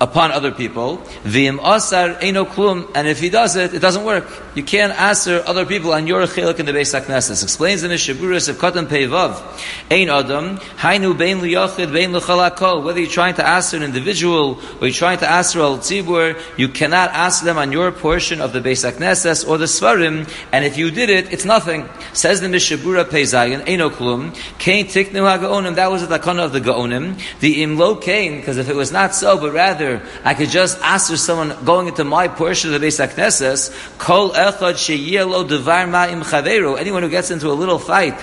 upon 0.00 0.30
other 0.30 0.52
people. 0.52 0.98
V'im 1.24 1.58
asar 1.62 2.16
eno 2.20 2.44
klum, 2.44 2.90
and 2.94 3.08
if 3.08 3.20
he 3.20 3.30
does 3.30 3.56
it, 3.56 3.74
it 3.74 3.80
doesn't 3.80 4.04
work. 4.04 4.26
You 4.54 4.62
can't 4.62 4.92
answer 4.92 5.42
other 5.46 5.66
people 5.66 5.92
on 5.92 6.06
your 6.06 6.22
chelik 6.22 6.58
in 6.58 6.66
the 6.66 6.72
Beis 6.72 6.98
HaKnesses. 6.98 7.42
Explains 7.42 7.82
in 7.82 7.90
the 7.90 7.96
Shaburis 7.96 8.48
of 8.48 8.56
Katan 8.56 8.86
Peivav. 8.86 9.42
Ein 9.90 10.08
adam, 10.08 10.58
hainu 10.78 11.16
bein 11.16 11.40
liyachid, 11.40 11.92
bein 11.92 12.12
l'chalakol. 12.12 12.84
Whether 12.84 13.00
you're 13.00 13.10
trying 13.10 13.34
to 13.34 13.46
answer 13.46 13.76
an 13.76 13.82
individual, 13.82 14.60
or 14.80 14.86
you're 14.86 14.94
trying 14.94 15.18
to 15.18 15.30
answer 15.30 15.60
al 15.60 15.78
tzibur, 15.78 16.40
you 16.56 16.68
cannot 16.68 17.14
answer 17.14 17.44
them 17.44 17.58
on 17.58 17.72
your 17.72 17.90
portion 17.92 18.40
of 18.40 18.52
the 18.52 18.60
Beis 18.60 18.88
HaKnesses 18.90 19.48
or 19.48 19.58
the 19.58 19.66
Svarim, 19.66 20.28
and 20.52 20.64
if 20.64 20.76
you 20.76 20.90
did 20.90 21.10
it, 21.10 21.32
it's 21.32 21.44
nothing. 21.44 21.88
Says 22.12 22.40
the 22.40 22.48
Mishabura 22.48 23.04
Peizayin, 23.04 23.64
eno 23.66 23.90
klum, 23.90 24.34
kain 24.58 24.86
tiknu 24.86 25.26
ha 25.26 25.38
that 25.74 25.90
was 25.90 26.06
the 26.06 26.18
takana 26.18 26.44
of 26.44 26.52
the 26.52 26.60
gaonim. 26.60 27.20
The 27.40 27.62
imlo 27.62 28.00
kain, 28.00 28.38
because 28.38 28.58
if 28.58 28.68
it 28.68 28.76
was 28.76 28.92
not 28.92 29.14
so, 29.14 29.38
but 29.38 29.52
rather 29.52 29.87
I 30.24 30.34
could 30.34 30.50
just 30.50 30.78
ask 30.80 31.10
for 31.10 31.16
someone 31.16 31.64
going 31.64 31.88
into 31.88 32.04
my 32.04 32.28
portion 32.28 32.72
of 32.72 32.80
the 32.80 32.86
Beis 32.86 32.98
HaKnesses, 33.04 33.98
Kol 33.98 34.30
echad 34.30 34.74
sheyelo 34.74 35.48
devar 35.48 35.86
ma'im 35.86 36.22
chaveru, 36.22 36.78
anyone 36.78 37.02
who 37.02 37.08
gets 37.08 37.30
into 37.30 37.50
a 37.50 37.56
little 37.56 37.78
fight 37.78 38.18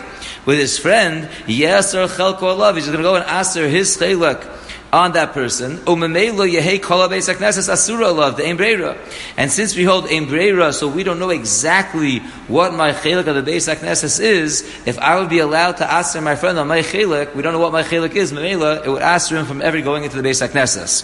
with 0.45 0.59
his 0.59 0.77
friend, 0.77 1.29
Yeser 1.47 2.07
chelko 2.07 2.57
love, 2.57 2.75
he's 2.75 2.85
going 2.85 2.97
to 2.97 3.03
go 3.03 3.15
and 3.15 3.25
ask 3.25 3.55
her 3.57 3.67
his 3.67 3.97
chelak 3.97 4.45
on 4.93 5.11
that 5.11 5.33
person. 5.33 5.79
And 9.37 9.51
since 9.51 9.75
we 9.75 9.83
hold 9.83 10.05
Embrera, 10.05 10.73
so 10.73 10.87
we 10.87 11.03
don't 11.03 11.19
know 11.19 11.31
exactly 11.31 12.19
what 12.47 12.73
my 12.73 12.93
chelik 12.93 13.27
of 13.27 13.35
the 13.35 13.51
Beis 13.51 13.67
HaKnesses 13.73 14.21
is, 14.21 14.61
if 14.85 14.97
I 14.99 15.19
would 15.19 15.29
be 15.29 15.39
allowed 15.39 15.77
to 15.77 15.91
ask 15.91 16.17
my 16.21 16.37
friend 16.37 16.57
on 16.57 16.69
my 16.69 16.79
chelik, 16.79 17.35
we 17.35 17.41
don't 17.41 17.51
know 17.51 17.59
what 17.59 17.73
my 17.73 17.83
chelik 17.83 18.15
is, 18.15 18.31
it 18.31 18.89
would 18.89 19.01
ask 19.01 19.31
him 19.31 19.45
from 19.45 19.61
ever 19.61 19.81
going 19.81 20.05
into 20.05 20.21
the 20.21 20.27
Beis 20.27 20.47
HaKnesses. 20.47 21.03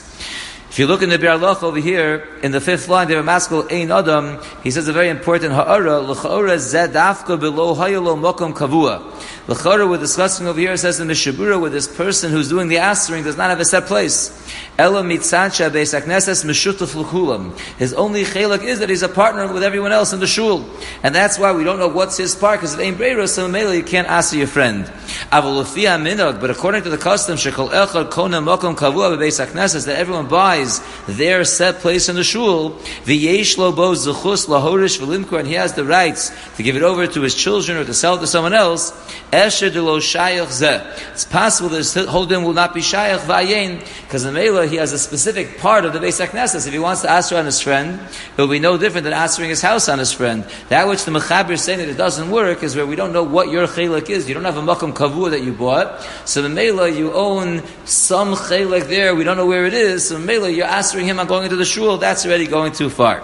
If 0.72 0.80
you 0.80 0.88
look 0.88 1.02
in 1.02 1.10
the 1.10 1.20
Bir 1.20 1.32
over 1.32 1.80
here, 1.80 2.30
in 2.42 2.54
the 2.54 2.62
fifth 2.62 2.88
line, 2.88 3.10
the 3.10 3.16
Ramaskal 3.16 3.70
Ein 3.70 3.92
Adam, 3.92 4.40
he 4.64 4.72
says 4.72 4.88
a 4.88 4.94
very 4.94 5.10
important 5.10 5.52
ha'ara, 5.52 6.00
l'cha'ara 6.00 6.58
zed 6.60 6.92
dafka 6.92 7.38
below 7.38 7.76
hayalo 7.76 8.18
mokom 8.18 8.54
kavua. 8.54 9.04
L'cha'ara, 9.50 9.90
we're 9.90 9.98
discussing 9.98 10.48
over 10.48 10.58
here, 10.58 10.78
says 10.78 11.02
in 11.02 11.10
the 11.10 11.14
Shabura, 11.14 11.60
where 11.60 11.70
this 11.70 11.94
person 11.94 12.32
who's 12.32 12.48
doing 12.48 12.70
the 12.70 12.78
answering 12.78 13.26
does 13.26 13.36
not 13.36 13.50
have 13.50 13.60
a 13.60 13.66
set 13.66 13.86
place. 13.86 14.32
Ela 14.78 15.04
mitzacha 15.04 15.70
beis 15.70 15.94
akneses 15.94 16.46
meshutuf 16.46 16.96
l'chulam. 16.96 17.60
His 17.78 17.94
only 17.94 18.24
chelak 18.24 18.64
is 18.64 18.80
that 18.80 18.88
he's 18.88 19.04
a 19.04 19.10
partner 19.10 19.52
with 19.52 19.64
everyone 19.64 19.92
else 19.92 20.14
in 20.14 20.22
the 20.22 20.28
shul. 20.28 20.66
And 21.04 21.14
that's 21.14 21.38
why 21.38 21.52
we 21.52 21.66
don't 21.66 21.80
know 21.80 21.90
what's 21.90 22.16
his 22.16 22.34
part, 22.34 22.62
because 22.62 22.76
it 22.76 22.82
ain't 22.82 22.96
brera, 22.96 23.28
so 23.28 23.50
mele 23.50 23.76
you 23.76 23.84
can't 23.84 24.08
ask 24.08 24.34
your 24.34 24.48
friend. 24.48 24.86
Avalufia 25.34 26.00
minag, 26.02 26.40
but 26.40 26.50
according 26.50 26.84
to 26.84 26.90
the 26.90 26.98
custom, 26.98 27.36
shekol 27.36 27.72
echad 27.72 28.10
kona 28.10 28.42
mokom 28.42 28.74
kavua 28.74 29.18
beis 29.18 29.46
akneses, 29.46 29.86
that 29.86 29.98
everyone 29.98 30.30
buys 30.30 30.61
their 31.08 31.44
set 31.44 31.80
place 31.80 32.10
in 32.10 32.16
the 32.16 32.24
shul, 32.24 32.72
v'yesh 33.06 33.58
lo 33.58 33.72
bo 33.72 33.94
zechus 33.94 34.48
lahorish 34.48 35.00
v'limkor, 35.00 35.40
and 35.40 35.48
he 35.48 35.56
has 35.56 35.74
the 35.74 35.86
rights 35.86 36.32
to 36.58 36.64
give 36.64 36.76
it 36.76 36.84
over 36.84 37.08
to 37.08 37.22
his 37.22 37.36
children 37.36 37.78
or 37.78 37.86
to 37.86 37.94
sell 37.94 38.16
it 38.16 38.20
to 38.20 38.28
someone 38.28 38.54
else, 38.54 38.92
esher 39.32 39.72
de 39.72 39.82
lo 39.82 40.00
shayach 40.00 40.48
zeh. 40.48 41.12
It's 41.12 41.26
possible 41.26 41.70
that 41.70 41.78
his 41.78 41.94
whole 41.94 42.28
will 42.28 42.54
not 42.54 42.74
be 42.74 42.82
shayach 42.82 43.20
v'ayin, 43.20 43.80
because 44.04 44.26
in 44.26 44.34
Mela 44.34 44.68
he 44.68 44.76
has 44.78 44.92
a 44.94 45.00
specific 45.00 45.58
part 45.60 45.86
of 45.86 45.94
the 45.94 46.00
Beis 46.00 46.26
HaKnesses. 46.26 46.68
If 46.68 46.74
he 46.74 46.80
wants 46.80 47.02
to 47.02 47.12
answer 47.12 47.38
on 47.38 47.46
his 47.46 47.62
friend, 47.62 48.00
it 48.38 48.42
will 48.42 48.48
be 48.48 48.60
no 48.60 48.78
different 48.78 49.06
than 49.06 49.14
answering 49.14 49.50
his 49.50 49.62
house 49.62 49.88
on 49.88 50.00
his 50.00 50.12
friend. 50.12 50.44
That 50.70 50.88
which 50.88 51.06
the 51.06 51.12
Mechaber 51.12 51.52
is 51.52 51.64
saying 51.64 51.80
that 51.80 51.90
it 51.90 51.98
doesn't 51.98 52.30
work 52.30 52.64
is 52.64 52.76
where 52.76 52.86
we 52.86 52.96
don't 52.96 53.14
know 53.14 53.24
what 53.24 53.50
your 53.50 53.68
chelik 53.68 54.10
is. 54.10 54.28
You 54.28 54.34
don't 54.34 54.44
have 54.44 54.58
a 54.58 54.62
makom 54.62 54.94
kavua 54.94 55.32
that 55.32 55.42
you 55.44 55.54
bought. 55.54 56.02
So 56.26 56.42
the 56.42 56.50
Mela, 56.50 56.90
you 56.90 57.14
own 57.14 57.64
some 57.86 58.34
chelik 58.34 58.88
there, 58.88 59.16
we 59.16 59.24
don't 59.24 59.38
know 59.38 59.48
where 59.48 59.66
it 59.66 59.74
is. 59.74 60.10
So 60.10 60.20
Mela, 60.20 60.51
you're 60.52 60.68
answering 60.68 61.06
him 61.06 61.20
on 61.20 61.28
going 61.28 61.44
into 61.46 61.56
the 61.56 61.66
shul, 61.66 61.98
that's 61.98 62.26
already 62.26 62.48
going 62.48 62.72
too 62.72 62.90
far. 62.90 63.24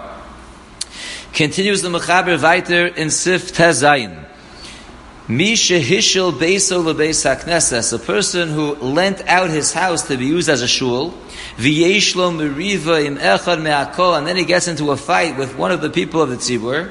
Continues 1.32 1.82
the 1.82 1.88
Mechaber 1.88 2.42
weiter 2.42 2.86
in 2.86 3.10
Sif 3.10 3.52
Tezayin. 3.52 4.24
Misha 5.30 5.78
Hishel 5.78 6.32
Beso 6.32 6.82
Lebeis 6.82 7.22
HaKnesses, 7.22 7.92
a 7.92 7.98
person 7.98 8.48
who 8.48 8.74
lent 8.76 9.20
out 9.28 9.50
his 9.50 9.74
house 9.74 10.08
to 10.08 10.16
be 10.16 10.24
used 10.24 10.48
as 10.48 10.62
a 10.62 10.66
shul, 10.68 11.12
V'yeshlo 11.58 12.32
Meriva 12.32 13.04
Im 13.04 13.18
Echad 13.18 13.60
Me'akol, 13.60 14.16
and 14.16 14.26
then 14.26 14.36
he 14.36 14.46
gets 14.46 14.68
into 14.68 14.90
a 14.90 14.96
fight 14.96 15.36
with 15.36 15.54
one 15.54 15.70
of 15.70 15.82
the 15.82 15.90
people 15.90 16.22
of 16.22 16.30
the 16.30 16.36
Tzibur, 16.36 16.90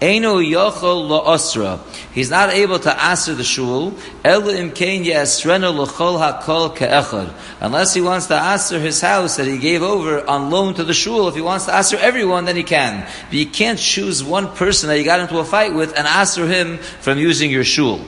Eino 0.00 0.44
Yochol 0.44 1.08
Lo 1.08 1.80
He's 2.12 2.28
not 2.28 2.50
able 2.50 2.78
to 2.80 3.02
answer 3.02 3.34
the 3.34 3.44
shul. 3.44 3.92
Elu 4.24 4.70
imkein 4.70 5.04
yasrenu 5.04 5.74
l'chol 5.74 6.18
hakol 6.20 6.76
ke'echad. 6.76 7.32
Unless 7.60 7.94
he 7.94 8.02
wants 8.02 8.26
to 8.26 8.34
answer 8.34 8.78
his 8.78 9.00
house 9.00 9.36
that 9.36 9.46
he 9.46 9.56
gave 9.56 9.82
over 9.82 10.28
on 10.28 10.50
loan 10.50 10.74
to 10.74 10.84
the 10.84 10.92
shul. 10.92 11.28
If 11.28 11.34
he 11.34 11.40
wants 11.40 11.64
to 11.66 11.74
answer 11.74 11.96
everyone, 11.96 12.44
then 12.44 12.56
he 12.56 12.62
can. 12.62 13.06
But 13.28 13.34
you 13.34 13.46
can't 13.46 13.78
choose 13.78 14.22
one 14.22 14.54
person 14.54 14.88
that 14.90 14.98
you 14.98 15.04
got 15.04 15.20
into 15.20 15.38
a 15.38 15.44
fight 15.44 15.74
with 15.74 15.96
and 15.96 16.06
answer 16.06 16.46
him 16.46 16.76
from 16.76 17.18
using 17.18 17.50
your 17.50 17.64
shul. 17.64 18.00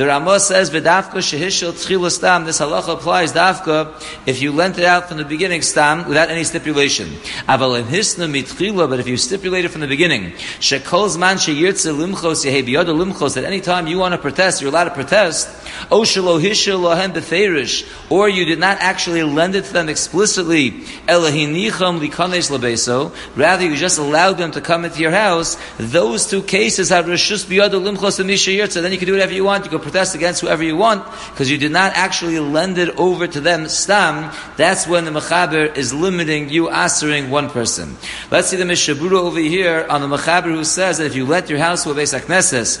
The 0.00 0.06
Ramah 0.06 0.40
says, 0.40 0.70
"V'dafka 0.70 1.20
shehishel 1.20 1.72
tchila 1.72 2.10
stam." 2.10 2.46
This 2.46 2.58
halacha 2.58 2.94
applies 2.94 3.34
dafka 3.34 3.92
if 4.24 4.40
you 4.40 4.50
lent 4.50 4.78
it 4.78 4.84
out 4.86 5.08
from 5.08 5.18
the 5.18 5.26
beginning 5.26 5.60
stam 5.60 6.08
without 6.08 6.30
any 6.30 6.42
stipulation. 6.42 7.18
Aval 7.46 7.84
hisna 7.84 8.26
mitchila, 8.26 8.88
but 8.88 8.98
if 8.98 9.06
you 9.06 9.18
stipulate 9.18 9.66
it 9.66 9.68
from 9.68 9.82
the 9.82 9.86
beginning, 9.86 10.32
shekol 10.58 11.06
zman 11.14 11.36
sheyirtze 11.36 11.94
limchos 11.94 12.46
yehei 12.46 12.64
limchos. 12.64 13.36
At 13.36 13.44
any 13.44 13.60
time 13.60 13.88
you 13.88 13.98
want 13.98 14.12
to 14.12 14.18
protest, 14.18 14.62
you're 14.62 14.70
allowed 14.70 14.84
to 14.84 14.90
protest. 14.92 15.50
O 15.90 16.00
shelo 16.00 16.40
hishel 16.40 16.80
lohem 16.80 17.12
beferish, 17.12 17.86
or 18.08 18.26
you 18.26 18.46
did 18.46 18.58
not 18.58 18.78
actually 18.80 19.22
lend 19.22 19.54
it 19.54 19.66
to 19.66 19.72
them 19.74 19.90
explicitly. 19.90 20.70
Elahinicham 21.08 22.00
likanes 22.00 22.50
lebeso. 22.50 23.12
Rather, 23.36 23.66
you 23.66 23.76
just 23.76 23.98
allowed 23.98 24.38
them 24.38 24.50
to 24.50 24.62
come 24.62 24.86
into 24.86 25.00
your 25.00 25.10
house. 25.10 25.58
Those 25.76 26.26
two 26.26 26.40
cases 26.40 26.88
have 26.88 27.04
reshus 27.04 27.44
biyad 27.44 27.72
limchos 27.72 28.18
and 28.18 28.28
misha 28.28 28.66
Then 28.80 28.92
you 28.92 28.96
can 28.96 29.06
do 29.06 29.12
whatever 29.12 29.34
you 29.34 29.44
want. 29.44 29.64
You 29.66 29.70
can 29.70 29.89
protest 29.90 30.14
against 30.14 30.40
whoever 30.40 30.62
you 30.62 30.76
want 30.76 31.04
because 31.30 31.50
you 31.50 31.58
did 31.58 31.72
not 31.72 31.92
actually 31.96 32.38
lend 32.38 32.78
it 32.78 32.96
over 32.96 33.26
to 33.26 33.40
them 33.40 33.68
stam. 33.68 34.32
That's 34.56 34.86
when 34.86 35.04
the 35.04 35.10
mechaber 35.10 35.76
is 35.76 35.92
limiting 35.92 36.48
you 36.48 36.70
answering 36.70 37.30
one 37.30 37.50
person. 37.50 37.96
Let's 38.30 38.48
see 38.48 38.56
the 38.56 38.64
mishabura 38.64 39.18
over 39.18 39.40
here 39.40 39.86
on 39.90 40.00
the 40.00 40.06
mechaber 40.06 40.54
who 40.54 40.64
says 40.64 40.98
that 40.98 41.06
if 41.06 41.16
you 41.16 41.26
let 41.26 41.50
your 41.50 41.58
house 41.58 41.84
to 41.84 41.90
a 41.90 41.94
akneses, 41.94 42.80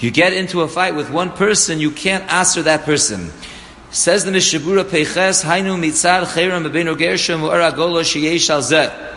you 0.00 0.10
get 0.10 0.32
into 0.32 0.62
a 0.62 0.68
fight 0.68 0.94
with 0.94 1.10
one 1.10 1.30
person, 1.30 1.78
you 1.78 1.90
can't 1.90 2.24
answer 2.32 2.62
that 2.62 2.84
person. 2.84 3.30
Says 3.90 4.24
the 4.24 4.30
Mishabura 4.30 4.84
Peiches, 4.84 5.44
Hainu 5.44 5.78
mitzar 5.78 6.24
chayram 6.24 6.68
bebeno 6.68 6.98
gershom 6.98 7.42
u'ara 7.42 7.74
golo 7.74 8.02
sheyesh 8.02 8.50
al. 8.50 9.15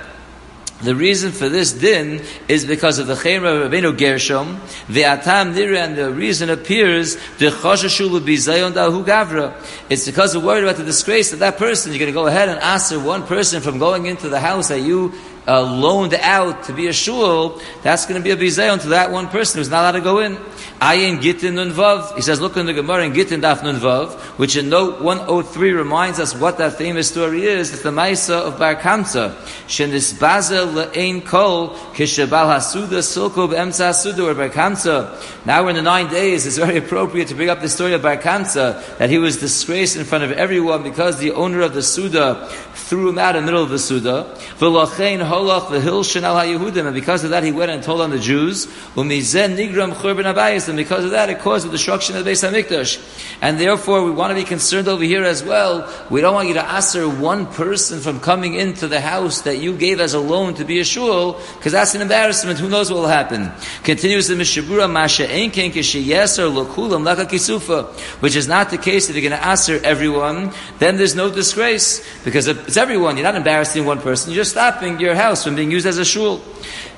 The 0.82 0.96
reason 0.96 1.34
for 1.34 1.50
this 1.50 1.74
din 1.74 2.22
is 2.48 2.64
because 2.64 3.00
of 3.00 3.08
the 3.08 3.16
Chayra 3.16 3.68
Rabbeinu 3.70 3.98
Gershom, 3.98 4.62
the 4.88 5.04
Atam 5.04 5.54
Nira, 5.54 5.80
and 5.80 5.98
the 5.98 6.10
reason 6.10 6.50
appears, 6.50 7.16
the 7.38 7.48
Choshashulu 7.48 8.22
Bizayon 8.22 8.72
Dahu 8.72 9.04
Gavra. 9.04 9.54
It's 9.90 10.06
because 10.06 10.38
we're 10.38 10.46
worried 10.46 10.64
about 10.64 10.78
the 10.78 10.86
disgrace 10.86 11.34
of 11.34 11.40
that 11.40 11.58
person. 11.58 11.92
You're 11.92 12.00
going 12.00 12.12
to 12.12 12.14
go 12.14 12.28
ahead 12.28 12.48
and 12.48 12.62
answer 12.62 12.98
one 12.98 13.28
person 13.28 13.62
from 13.62 13.78
going 13.78 14.06
into 14.06 14.30
the 14.30 14.40
house 14.40 14.70
that 14.70 14.80
you 14.80 15.14
uh, 15.48 15.62
loaned 15.62 16.14
out 16.14 16.64
to 16.66 16.74
be 16.74 16.88
a 16.88 16.94
shul, 16.94 17.62
that's 17.82 18.06
going 18.06 18.22
to 18.22 18.24
be 18.24 18.32
a 18.32 18.38
bizayon 18.38 18.82
to 18.82 18.90
that 18.90 19.12
one 19.12 19.28
person 19.28 19.60
who's 19.60 19.70
not 19.70 19.82
allowed 19.82 19.92
to 19.94 20.02
go 20.02 20.20
in. 20.20 20.38
Ayin 20.80 21.22
Gittin 21.22 21.56
Nun 21.56 21.72
Vav. 21.72 22.16
He 22.16 22.22
says, 22.22 22.40
look 22.40 22.56
in 22.56 22.66
the 22.66 22.74
Gemara 22.74 23.06
in 23.06 23.14
Gittin 23.14 23.42
Daf 23.42 23.64
Nun 23.64 23.76
Vav, 23.76 24.14
which 24.38 24.56
in 24.56 24.70
note 24.70 25.02
103 25.02 25.72
reminds 25.72 26.20
us 26.20 26.34
what 26.34 26.58
that 26.60 26.74
famous 26.74 27.10
story 27.10 27.44
is. 27.44 27.74
It's 27.74 27.84
the 27.84 27.92
Maisa 27.92 28.48
of 28.48 28.58
Bar 28.58 28.76
Kamsa. 28.76 29.36
Shenis 29.68 30.18
Bazel 30.18 30.68
Le'ein 30.68 31.26
Kol 31.26 31.72
Kishabal 31.94 32.56
Hasuda 32.56 33.00
Silko 33.00 33.52
B'emsa 33.52 33.90
Hasuda 33.90 34.32
or 34.32 34.36
Bar 34.36 34.50
Kamsa. 34.50 35.46
Now 35.46 35.64
we're 35.64 35.72
in 35.72 35.76
the 35.76 35.82
nine 35.82 36.10
days. 36.10 36.46
It's 36.46 36.58
very 36.58 36.78
appropriate 36.78 37.28
to 37.28 37.36
bring 37.36 37.50
up 37.50 37.60
the 37.60 37.68
story 37.68 37.94
of 37.94 38.02
Bar 38.02 38.18
Kamsa, 38.18 38.98
that 39.00 39.10
he 39.10 39.18
was 39.18 39.38
disgraced 39.38 39.98
in 39.98 40.06
front 40.06 40.24
of 40.24 40.32
everyone 40.32 40.84
because 40.84 41.20
the 41.20 41.32
owner 41.32 41.62
of 41.62 41.74
the 41.74 41.84
Suda 41.84 42.48
threw 42.74 43.10
him 43.10 43.18
out 43.18 43.36
in 43.36 43.46
the 43.46 43.52
middle 43.52 43.64
of 43.64 43.70
the 43.70 43.80
Suda. 43.80 44.34
V'lachein 44.58 45.28
holach 45.30 45.68
v'hilshin 45.68 46.24
al 46.24 46.36
ha-Yehudim. 46.36 46.86
And 46.86 46.94
because 46.94 47.24
of 47.24 47.30
that, 47.30 47.44
he 47.44 47.52
went 47.52 47.72
and 47.72 47.82
told 47.82 48.02
on 48.02 48.10
the 48.10 48.20
Jews. 48.20 48.66
U'mizen 48.96 49.56
nigram 49.56 49.94
churban 49.94 50.34
abayis 50.34 50.68
and 50.68 50.76
because 50.78 51.06
of 51.06 51.12
that 51.12 51.30
it 51.30 51.40
caused 51.40 51.68
the 51.68 51.72
destruction 51.72 52.18
of 52.18 52.26
the 52.26 52.32
Beis 52.32 52.48
HaMikdash. 52.48 53.38
And 53.42 53.60
therefore 53.60 54.04
we 54.04 54.12
want 54.12 54.32
to 54.32 54.36
be 54.36 54.44
concerned 54.44 54.88
over 54.88 55.04
here 55.04 55.24
as 55.24 55.44
well. 55.44 55.88
We 56.10 56.22
don't 56.22 56.34
want 56.34 56.48
you 56.48 56.56
to 56.56 56.66
answer 56.66 57.08
one 57.08 57.46
person 57.46 58.00
from 58.00 58.20
coming 58.20 58.56
into 58.56 58.88
the 58.88 59.00
house 59.00 59.42
that 59.42 59.58
you 59.58 59.78
gave 59.78 60.00
as 60.00 60.14
a 60.14 60.20
loan 60.20 60.56
to 60.56 60.66
be 60.66 60.80
a 60.80 60.84
shul, 60.84 61.40
because 61.58 61.72
that's 61.72 61.96
an 61.96 62.02
embarrassment. 62.02 62.60
Who 62.60 62.70
knows 62.70 62.92
what 62.92 63.02
will 63.02 63.08
happen? 63.08 63.52
Continues 63.84 64.28
the 64.28 64.36
Mishabura, 64.36 64.92
Masha 64.92 65.28
Enken 65.28 65.72
Kishayeser 65.72 66.52
Lokulam 66.52 67.04
Laka 67.04 67.26
Kisufa, 67.30 67.88
which 68.22 68.36
is 68.36 68.48
not 68.48 68.70
the 68.70 68.78
case 68.78 69.10
if 69.10 69.16
you're 69.16 69.30
going 69.30 69.40
to 69.40 69.48
answer 69.48 69.80
everyone, 69.84 70.52
then 70.80 70.98
there's 70.98 71.16
no 71.16 71.30
disgrace, 71.30 72.04
because 72.24 72.48
it's 72.48 72.78
everyone. 72.78 73.18
You're 73.18 73.26
not 73.26 73.36
embarrassing 73.36 73.86
one 73.86 74.02
person, 74.02 74.34
you're 74.34 74.44
stopping 74.44 75.00
your 75.00 75.16
house 75.20 75.44
from 75.44 75.56
being 75.56 75.72
used 75.72 75.86
as 75.86 75.98
a 75.98 76.06
shul. 76.06 76.42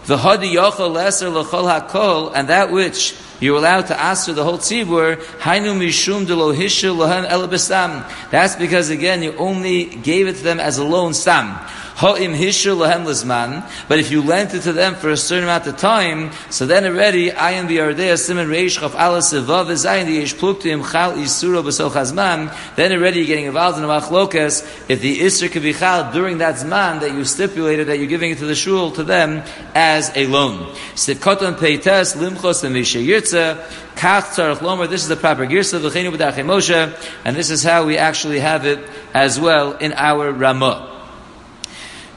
The 0.05 0.17
hadi 0.17 0.55
yochel 0.55 0.93
leser 0.95 1.33
l'chol 1.33 1.67
hakol, 1.67 2.31
and 2.35 2.47
that 2.49 2.71
which 2.71 3.15
you're 3.39 3.57
allowed 3.57 3.87
to 3.87 3.99
answer 3.99 4.33
the 4.33 4.43
whole 4.43 4.59
tzibur, 4.59 5.15
hainu 5.39 5.75
mishum 5.75 6.27
de 6.27 6.35
lo 6.35 6.53
hishil 6.53 6.95
lohem 6.95 7.25
el 7.25 7.47
That's 8.29 8.55
because 8.55 8.89
again 8.89 9.23
you 9.23 9.35
only 9.37 9.85
gave 9.85 10.27
it 10.27 10.37
to 10.37 10.43
them 10.43 10.59
as 10.59 10.77
a 10.77 10.83
loan 10.83 11.13
stam. 11.13 11.59
But 12.01 12.19
if 13.99 14.09
you 14.09 14.23
lent 14.23 14.55
it 14.55 14.61
to 14.61 14.73
them 14.73 14.95
for 14.95 15.11
a 15.11 15.17
certain 15.17 15.43
amount 15.43 15.67
of 15.67 15.77
time, 15.77 16.31
so 16.49 16.65
then 16.65 16.83
already 16.85 17.29
ayin 17.29 17.67
biyardea 17.67 18.15
simen 18.15 18.47
reish 18.47 18.79
chaf 18.79 18.95
alas 18.95 19.31
evav 19.33 19.67
ezayin 19.67 20.07
the 20.07 20.13
yesh 20.13 20.33
pluktim 20.33 20.81
chal 20.91 21.11
isuro 21.13 21.61
b'sol 21.63 21.91
chazman. 21.91 22.51
Then 22.75 22.91
already 22.91 23.19
you're 23.19 23.27
getting 23.27 23.45
involved 23.45 23.77
in 23.77 23.83
a 23.83 23.87
machlokas. 23.87 24.63
If 24.89 25.01
the 25.01 25.19
isur 25.19 25.51
could 25.51 25.61
be 25.61 25.73
chal 25.73 26.11
during 26.11 26.39
that 26.39 26.55
zman 26.55 27.01
that 27.01 27.13
you 27.13 27.23
stipulated 27.23 27.85
that 27.85 27.99
you're 27.99 28.07
giving 28.07 28.31
it 28.31 28.39
to 28.39 28.47
the 28.47 28.55
shul 28.55 28.89
to 28.93 29.03
them 29.03 29.43
as 29.75 30.11
a 30.15 30.25
loan. 30.25 30.73
Sivkoton 30.95 31.53
peites 31.53 32.15
limchos 32.17 32.63
lemisha 32.63 32.99
yirtze. 33.05 33.63
Kach 33.93 34.23
tzarech 34.33 34.61
lomer. 34.61 34.87
This 34.87 35.03
is 35.03 35.07
the 35.07 35.15
proper 35.15 35.45
girsa 35.45 35.79
v'cheinu 35.79 36.15
b'dachei 36.15 37.11
and 37.25 37.35
this 37.35 37.51
is 37.51 37.61
how 37.61 37.85
we 37.85 37.95
actually 37.99 38.39
have 38.39 38.65
it 38.65 38.79
as 39.13 39.39
well 39.39 39.73
in 39.73 39.93
our 39.93 40.31
Ramah. 40.31 40.90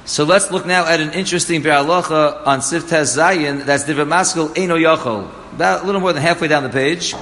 So 0.06 0.24
let's 0.24 0.50
look 0.50 0.66
now 0.66 0.86
at 0.86 1.00
an 1.00 1.14
interesting 1.14 1.62
Bi'alacha 1.62 2.46
on 2.46 2.58
Siftez 2.60 3.16
Zayin, 3.16 3.64
that's 3.64 3.84
Divrei 3.84 4.06
Maskul 4.06 4.54
Eino 4.54 4.78
Yochol. 4.78 5.30
About 5.54 5.82
a 5.82 5.86
little 5.86 6.02
more 6.02 6.12
than 6.12 6.20
halfway 6.20 6.46
down 6.46 6.62
the 6.62 6.68
page. 6.68 7.14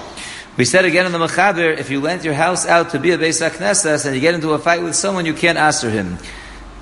We 0.57 0.65
said 0.65 0.85
again 0.85 1.07
in 1.07 1.13
the 1.13 1.19
Mechaber, 1.19 1.79
if 1.79 1.91
you 1.91 2.01
lent 2.01 2.25
your 2.25 2.35
house 2.35 2.67
out 2.67 2.91
to 2.91 2.99
be 2.99 3.13
a 3.13 3.19
Beis 3.19 3.41
HaKnesses 3.41 4.05
and 4.05 4.17
you 4.17 4.21
get 4.21 4.35
into 4.35 4.51
a 4.51 4.59
fight 4.59 4.83
with 4.83 4.97
someone, 4.97 5.27
you 5.27 5.33
can't 5.33 5.59
answer 5.59 5.91
him. 5.91 6.19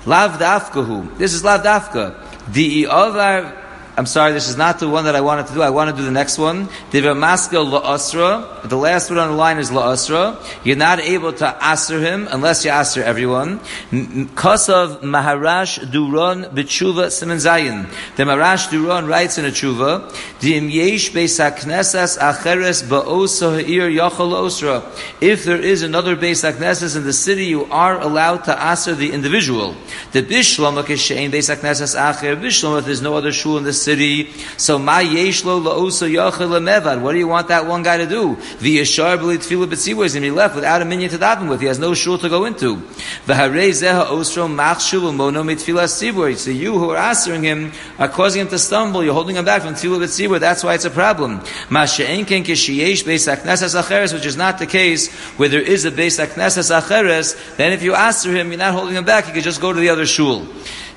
Lav 0.07 0.39
Dafkahu. 0.39 1.19
This 1.19 1.35
is 1.35 1.43
Lav 1.43 1.61
Dafka. 1.61 2.51
Di 2.51 2.87
Ovar 2.87 3.60
I'm 3.97 4.05
sorry, 4.05 4.31
this 4.31 4.47
is 4.47 4.55
not 4.55 4.79
the 4.79 4.87
one 4.87 5.03
that 5.03 5.17
I 5.17 5.21
wanted 5.21 5.47
to 5.47 5.53
do. 5.53 5.61
I 5.61 5.69
want 5.69 5.89
to 5.91 5.95
do 5.95 6.03
the 6.05 6.11
next 6.11 6.37
one. 6.37 6.67
La'asra. 6.91 8.69
The 8.69 8.77
last 8.77 9.09
one 9.09 9.19
on 9.19 9.29
the 9.29 9.35
line 9.35 9.57
is 9.57 9.69
la'asra. 9.69 10.37
You're 10.63 10.77
not 10.77 10.99
able 11.01 11.33
to 11.33 11.63
answer 11.63 11.99
him 11.99 12.29
unless 12.31 12.63
you 12.63 12.71
answer 12.71 13.03
everyone. 13.03 13.59
Kosav 13.59 15.01
Maharash 15.01 15.79
Duron 15.91 16.49
B'tshuva 16.53 17.11
Simon 17.11 17.37
Zayin. 17.37 17.89
The 18.15 18.23
Maharash 18.23 18.69
Duron 18.69 19.09
writes 19.09 19.37
in 19.37 19.43
a 19.43 19.49
tshuva, 19.49 20.09
Dim 20.39 20.69
yesh 20.69 21.11
beis 21.11 21.39
haknesas 21.39 22.17
acheres 22.17 22.83
ba'osa 22.87 23.61
ha'ir 23.61 23.89
yachol 23.89 24.33
osra. 24.33 24.83
If 25.19 25.43
there 25.43 25.59
is 25.59 25.83
another 25.83 26.15
beis 26.15 26.95
in 26.95 27.03
the 27.03 27.13
city, 27.13 27.45
you 27.45 27.65
are 27.65 27.99
allowed 27.99 28.45
to 28.45 28.57
answer 28.57 28.95
the 28.95 29.11
individual. 29.11 29.75
The 30.13 30.23
bishlam 30.23 30.81
beis 30.81 31.49
haknesas 31.53 31.95
acher. 31.97 32.39
Bishlam, 32.39 32.79
if 32.79 32.85
there's 32.85 33.01
no 33.01 33.15
other 33.15 33.33
shul 33.33 33.57
in 33.57 33.65
the 33.65 33.80
city, 33.81 34.31
so 34.57 34.77
ma 34.77 34.99
yesh 34.99 35.43
lo 35.43 35.59
la'osa 35.59 36.09
yachol 36.09 36.49
lemevad. 36.49 37.01
What 37.01 37.13
do 37.13 37.17
you 37.17 37.27
want 37.27 37.47
that 37.49 37.65
one 37.65 37.83
guy 37.83 37.97
to 37.97 38.07
do? 38.07 38.35
V'yashar 38.35 39.17
b'li 39.17 39.37
tefillah 39.37 39.67
b'tzibur 39.67 40.05
is 40.05 40.13
going 40.13 40.23
to 40.23 40.29
be 40.29 40.31
left 40.31 40.55
without 40.55 40.81
a 40.81 40.85
minion 40.85 41.09
to 41.09 41.17
daven 41.17 41.49
with. 41.49 41.61
He 41.61 41.67
has 41.67 41.79
no 41.79 41.93
shul 41.93 42.17
to 42.19 42.29
go 42.29 42.45
into. 42.45 42.77
V'harei 43.25 43.69
zeha 43.69 44.05
osro 44.05 44.47
machshuv 44.47 45.01
u'mono 45.11 45.43
mitfilah 45.43 45.85
tzibur. 45.85 46.35
So 46.37 46.51
you 46.51 46.77
who 46.77 46.91
are 46.91 46.97
answering 46.97 47.43
him 47.43 47.71
are 47.97 48.07
causing 48.07 48.41
him 48.41 48.47
to 48.49 48.59
stumble. 48.59 49.03
You're 49.03 49.13
holding 49.13 49.35
him 49.35 49.45
back 49.45 49.63
from 49.63 49.73
tefillah 49.73 50.03
b'tzibur. 50.03 50.39
That's 50.39 50.63
why 50.63 50.75
it's 50.75 50.85
a 50.85 50.89
problem. 50.89 51.41
Ma 51.69 51.85
she'en 51.85 52.25
ken 52.25 52.43
kishiyesh 52.43 53.03
beis 53.03 53.27
haknesas 53.27 53.79
acheres, 53.81 54.13
which 54.13 54.25
is 54.25 54.37
not 54.37 54.59
the 54.59 54.67
case 54.67 55.11
where 55.37 55.49
there 55.49 55.61
is 55.61 55.85
a 55.85 55.91
beis 55.91 56.23
haknesas 56.23 56.71
acheres. 56.71 57.35
Then 57.57 57.73
if 57.73 57.83
you 57.83 57.95
answer 57.95 58.31
him, 58.31 58.49
you're 58.49 58.57
not 58.57 58.73
holding 58.73 58.95
him 58.95 59.05
back. 59.05 59.25
He 59.25 59.31
can 59.31 59.41
just 59.41 59.61
go 59.61 59.73
to 59.73 59.79
the 59.79 59.89
other 59.89 60.05
shul. 60.05 60.47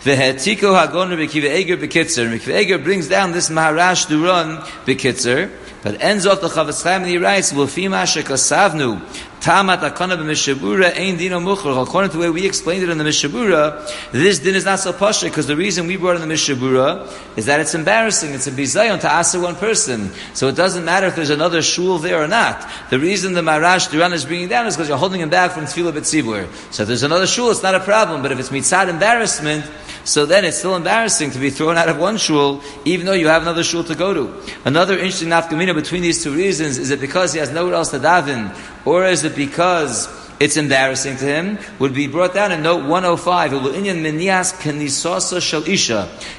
V'hetiko 0.05 0.79
hagon 0.79 1.11
Rekiva 1.11 1.49
Eger 1.49 1.79
bekitzer. 1.79 2.31
Rekiva 2.31 2.61
Eger 2.61 2.79
brings 2.79 3.09
down 3.09 3.33
this 3.33 3.49
Maharash 3.49 4.07
Duran 4.07 4.59
bekitzer. 4.85 5.51
But 5.83 6.01
ends 6.03 6.27
off 6.27 6.41
the 6.41 6.49
Chafetz 6.49 6.83
Chaim 6.83 7.03
and 7.03 7.11
he 7.11 7.19
writes, 7.19 7.53
"L'fima 7.53 8.05
shekasavnu 8.05 9.01
akana 9.45 10.17
b'mishabura 10.17 10.97
ein 10.97 11.17
dino 11.17 11.41
muchar." 11.41 11.83
According 11.83 12.11
to 12.11 12.17
the 12.17 12.23
way 12.23 12.31
we 12.31 12.47
explained 12.47 12.83
it 12.83 12.89
in 12.89 12.99
the 12.99 13.05
Mishabura, 13.05 13.87
this 14.13 14.39
din 14.39 14.55
is 14.55 14.65
not 14.65 14.81
so 14.81 14.93
pasha 14.93 15.27
because 15.27 15.47
the 15.47 15.57
reason 15.57 15.87
we 15.87 15.97
brought 15.97 16.17
in 16.17 16.27
the 16.27 16.35
Mishabura 16.35 17.11
is 17.37 17.47
that 17.47 17.61
it's 17.61 17.75
embarrassing. 17.75 18.33
It's 18.33 18.47
a 18.47 18.53
bizayon 18.53 19.01
to 19.01 19.13
answer 19.13 19.41
one 19.41 19.57
person, 19.57 20.13
so 20.33 20.49
it 20.49 20.57
doesn't 20.57 20.85
matter 20.85 21.07
if 21.07 21.17
there's 21.17 21.31
another 21.31 21.63
shul 21.63 21.99
there 21.99 22.23
or 22.23 22.29
not. 22.29 22.67
The 22.91 22.99
reason 22.99 23.35
the 23.35 23.43
Marash 23.43 23.91
Duran 23.91 24.13
is 24.13 24.25
bringing 24.25 24.49
down 24.49 24.67
is 24.67 24.77
because 24.77 24.89
you're 24.89 24.99
holding 24.99 25.21
him 25.21 25.31
back 25.31 25.53
from 25.53 25.65
tefillah 25.65 25.93
b'tzibur. 25.93 26.49
So 26.73 26.83
if 26.83 26.89
there's 26.89 27.03
another 27.03 27.27
shul, 27.27 27.51
it's 27.51 27.63
not 27.63 27.75
a 27.75 27.81
problem. 27.81 28.23
But 28.23 28.33
if 28.33 28.39
it's 28.39 28.51
mitzad 28.51 28.89
embarrassment 28.89 29.65
so 30.05 30.27
then 30.27 30.45
it's 30.45 30.59
still 30.59 30.77
embarrassing 30.77 31.31
to 31.31 31.39
be 31.39 31.49
thrown 31.49 31.79
out 31.79 31.89
of 31.89 31.99
one 31.99 32.19
shul, 32.19 32.63
even 32.85 33.07
though 33.07 33.15
you 33.15 33.29
have 33.29 33.43
another 33.43 33.65
shul 33.65 33.83
to 33.85 33.95
go 33.95 34.13
to. 34.13 34.53
Another 34.65 34.95
interesting 34.95 35.31
nafkamina 35.31 35.75
between 35.75 36.03
these 36.03 36.23
two 36.23 36.35
reasons 36.35 36.77
is 36.77 36.91
it 36.91 37.01
because 37.01 37.33
he 37.33 37.39
has 37.39 37.51
nowhere 37.51 37.75
else 37.75 37.91
to 37.91 37.99
daven, 37.99 38.55
or 38.85 39.07
is 39.07 39.25
it 39.25 39.34
because 39.35 40.24
it's 40.41 40.57
embarrassing 40.57 41.17
to 41.19 41.25
him, 41.25 41.59
would 41.79 41.95
be 41.95 42.07
brought 42.09 42.35
down 42.35 42.51
in 42.51 42.63
note 42.63 42.85
105. 42.89 43.53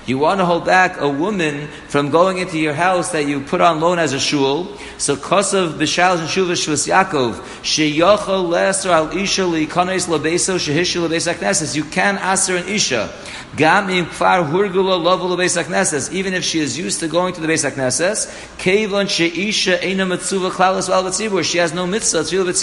You 0.06 0.18
want 0.18 0.40
to 0.40 0.46
hold 0.46 0.66
back 0.66 1.00
a 1.00 1.08
woman 1.08 1.68
from 1.88 2.10
going 2.10 2.40
into 2.40 2.60
your 2.60 2.74
house 2.74 3.12
that 3.12 3.26
you 3.26 3.40
put 3.42 3.62
on 3.62 3.80
loan 3.80 4.00
as 4.00 4.12
a 4.14 4.20
shul. 4.20 4.76
So 4.98 5.16
kosav 5.16 5.74
b'shal 5.74 6.18
shuvah 6.28 6.52
shvus 6.52 6.88
Yaakov 6.88 7.36
sheyochel 7.64 8.50
leser 8.50 8.92
al 8.92 9.18
isha 9.18 9.44
liikones 9.44 10.08
labeso 10.08 10.58
shehishu 10.58 11.08
labes 11.08 11.32
akneses. 11.32 11.76
You 11.76 11.86
can 11.86 12.18
aser 12.18 12.58
an 12.58 12.68
isha. 12.68 13.10
Gam 13.56 13.90
im 13.90 14.08
kfar 14.08 14.50
hurgula 14.50 15.02
lovel 15.02 15.30
labes 15.30 15.62
akneses. 15.62 16.12
Even 16.12 16.34
if 16.34 16.44
she 16.44 16.60
is 16.60 16.78
used 16.78 17.00
to 17.00 17.08
going 17.08 17.34
to 17.34 17.42
the 17.42 17.48
base 17.48 17.64
akneses, 17.64 18.28
kevon 18.58 19.06
sheisha 19.06 19.80
eina 19.80 20.06
mitzuva 20.06 20.52
klaus 20.52 20.88
val 20.88 21.10
She 21.44 21.58
has 21.60 21.74
no 21.74 21.88
mitzvah 21.88 22.20
tzvil 22.20 22.56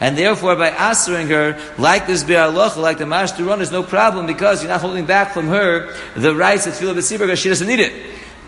and 0.00 0.16
therefore 0.18 0.49
by 0.56 0.70
answering 0.70 1.28
her 1.28 1.58
like 1.78 2.06
this 2.06 2.24
be'aloch, 2.24 2.76
like 2.76 2.98
the 2.98 3.04
Mashturon, 3.04 3.56
there's 3.56 3.72
no 3.72 3.82
problem 3.82 4.26
because 4.26 4.62
you're 4.62 4.70
not 4.70 4.80
holding 4.80 5.06
back 5.06 5.32
from 5.32 5.48
her 5.48 5.94
the 6.14 6.34
rights 6.34 6.64
that 6.64 6.74
tefillah 6.74 6.94
b'tzibur 6.94 7.20
because 7.20 7.38
she 7.38 7.48
doesn't 7.48 7.66
need 7.66 7.80
it. 7.80 7.92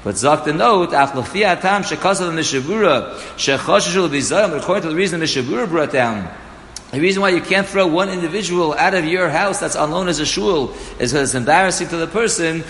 But 0.05 0.17
Zok 0.17 0.45
the 0.45 0.53
note, 0.53 0.91
Achlofia 0.91 1.61
Tam 1.61 1.83
Shekasav 1.83 2.35
the 2.35 2.41
Mishavura, 2.41 3.15
Shechoshesh 3.37 4.09
Bizayim, 4.09 4.59
according 4.59 4.83
to 4.83 4.89
the 4.89 4.97
reason 4.97 5.21
the 5.21 5.27
Mishavura 5.27 5.69
brought 5.69 5.93
down, 5.93 6.29
the 6.93 7.01
reason 7.01 7.23
why 7.23 7.31
you 7.31 7.41
can't 7.41 7.67
throw 7.67 7.87
one 7.87 8.11
individual 8.11 8.75
out 8.75 8.93
of 8.93 9.07
your 9.07 9.31
house 9.31 9.59
that's 9.59 9.77
on 9.77 9.91
loan 9.91 10.09
as 10.09 10.21
a 10.21 10.27
shul 10.27 10.75
is 11.01 11.11
because 11.11 11.31
it's 11.31 11.35
embarrassing 11.35 11.89
to 11.89 11.97
the 11.97 12.07
person. 12.07 12.63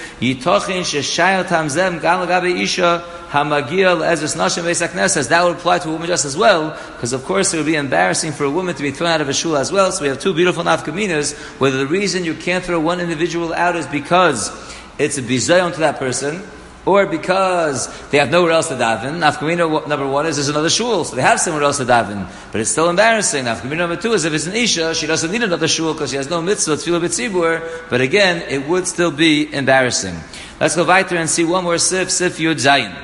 That 5.28 5.40
would 5.42 5.56
apply 5.56 5.78
to 5.80 5.88
a 5.88 5.92
woman 5.92 6.06
just 6.06 6.24
as 6.24 6.36
well, 6.36 6.70
because 6.92 7.12
of 7.12 7.24
course 7.24 7.52
it 7.52 7.56
would 7.56 7.66
be 7.66 7.74
embarrassing 7.74 8.30
for 8.30 8.44
a 8.44 8.50
woman 8.50 8.76
to 8.76 8.82
be 8.82 8.92
thrown 8.92 9.10
out 9.10 9.20
of 9.20 9.28
a 9.28 9.34
shul 9.34 9.56
as 9.56 9.72
well. 9.72 9.90
So 9.90 10.02
we 10.02 10.08
have 10.08 10.20
two 10.20 10.34
beautiful 10.34 10.62
nafkaminas, 10.62 11.34
where 11.58 11.72
the 11.72 11.88
reason 11.88 12.24
you 12.24 12.34
can't 12.34 12.64
throw 12.64 12.78
one 12.78 13.00
individual 13.00 13.52
out 13.52 13.74
is 13.74 13.88
because 13.88 14.52
it's 14.98 15.18
a 15.18 15.22
bizayon 15.22 15.72
to 15.74 15.80
that 15.80 15.98
person, 15.98 16.42
or 16.84 17.06
because 17.06 17.88
they 18.10 18.18
have 18.18 18.30
nowhere 18.30 18.52
else 18.52 18.68
to 18.68 18.74
daven. 18.74 19.20
Nafkamina 19.20 19.86
number 19.86 20.06
one 20.06 20.26
is 20.26 20.36
there's 20.36 20.48
another 20.48 20.70
shul, 20.70 21.04
so 21.04 21.14
they 21.14 21.22
have 21.22 21.38
somewhere 21.38 21.62
else 21.62 21.78
to 21.78 21.84
daven, 21.84 22.28
but 22.50 22.60
it's 22.60 22.70
still 22.70 22.90
embarrassing. 22.90 23.44
Nafkamina 23.44 23.78
number 23.78 23.96
two 23.96 24.12
is 24.12 24.24
if 24.24 24.32
it's 24.32 24.46
an 24.46 24.54
isha, 24.54 24.94
she 24.94 25.06
doesn't 25.06 25.30
need 25.30 25.42
another 25.42 25.68
shul 25.68 25.92
because 25.92 26.10
she 26.10 26.16
has 26.16 26.28
no 26.28 26.42
mitzvah 26.42 26.74
tefillah 26.74 27.00
b'tzibur. 27.00 27.88
But 27.88 28.00
again, 28.00 28.42
it 28.48 28.68
would 28.68 28.86
still 28.86 29.12
be 29.12 29.52
embarrassing. 29.52 30.16
Let's 30.60 30.74
go 30.74 30.84
weiter 30.84 31.16
and 31.16 31.30
see 31.30 31.44
one 31.44 31.64
more 31.64 31.78
sif, 31.78 32.10
sif 32.10 32.38
yud 32.38 32.56
zayin. 32.56 32.94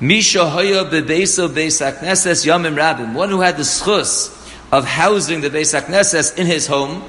Misha 0.00 0.48
hoya 0.48 0.84
bebeso 0.84 1.48
beis 1.48 1.80
akneses 1.80 2.44
yamim 2.44 2.76
rabim. 2.76 3.14
One 3.14 3.30
who 3.30 3.40
had 3.40 3.56
the 3.56 3.62
schus 3.62 4.38
of 4.70 4.84
housing 4.84 5.40
the 5.40 5.48
beis 5.48 5.78
akneses 5.80 6.36
in 6.36 6.46
his 6.46 6.66
home 6.66 7.02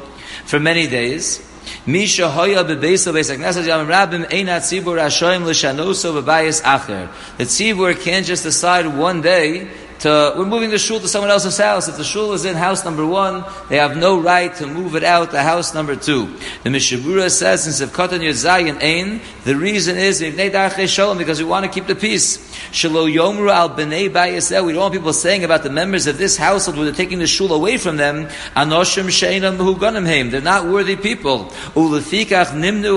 for 0.45 0.59
many 0.59 0.87
days. 0.87 1.41
Misha 1.85 2.29
hoya 2.29 2.63
bebeso 2.63 3.13
beis 3.13 3.29
akneses 3.29 3.65
yamim 3.65 3.87
rabim 3.87 4.25
einat 4.29 4.61
tzibur 4.61 4.97
ashoim 4.99 5.43
l'shanoso 5.43 6.21
bebayis 6.21 6.61
acher. 6.61 7.09
The 7.37 7.45
tzibur 7.45 7.99
can't 8.01 8.25
just 8.25 8.43
decide 8.43 8.87
one 8.87 9.21
day 9.21 9.69
to, 9.99 10.33
we're 10.37 10.45
moving 10.45 10.69
the 10.69 10.77
shul 10.77 10.99
to 10.99 11.07
someone 11.07 11.31
else's 11.31 11.57
house. 11.57 11.87
If 11.87 11.97
the 11.97 12.03
shul 12.03 12.33
is 12.33 12.45
in 12.45 12.55
house 12.55 12.83
number 12.83 13.05
one, 13.05 13.45
they 13.69 13.77
have 13.77 13.95
no 13.95 14.19
right 14.19 14.53
to 14.55 14.67
move 14.67 14.95
it 14.95 15.03
out 15.03 15.31
to 15.31 15.41
house 15.41 15.73
number 15.73 15.95
two. 15.95 16.25
The 16.63 16.69
Mishabura 16.69 17.29
says 17.29 17.65
in 17.67 17.87
Sevkatan 17.87 18.19
Yerzayin 18.19 18.81
Ein, 18.83 19.21
the 19.45 19.55
reason 19.55 19.97
is 19.97 20.19
because 20.19 21.39
we 21.39 21.45
want 21.45 21.65
to 21.65 21.71
keep 21.71 21.87
the 21.87 21.95
peace. 21.95 22.37
Shalo 22.71 23.11
Yomru 23.11 23.51
al 23.51 23.69
Bnei 23.69 24.09
Bayisel. 24.09 24.65
We 24.65 24.73
don't 24.73 24.81
want 24.81 24.93
people 24.93 25.13
saying 25.13 25.43
about 25.43 25.63
the 25.63 25.69
members 25.69 26.07
of 26.07 26.17
this 26.17 26.37
household 26.37 26.77
where 26.77 26.85
they're 26.85 26.93
taking 26.93 27.19
the 27.19 27.27
shul 27.27 27.53
away 27.53 27.77
from 27.77 27.97
them. 27.97 28.25
Anoshim 28.55 29.05
Sheinam 29.05 29.57
Huganim 29.57 30.31
They're 30.31 30.41
not 30.41 30.65
worthy 30.67 30.95
people. 30.95 31.45
Ulefikach 31.75 32.47
Nimnu. 32.47 32.93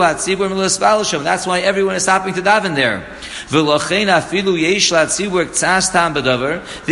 That's 1.24 1.46
why 1.46 1.61
everyone 1.61 1.94
is 1.94 2.02
stopping 2.04 2.35
to 2.35 2.42
daven 2.42 2.74
there. 2.74 3.06
V'lochein 3.48 4.09
afilu 4.09 4.56
tam. 5.92 6.14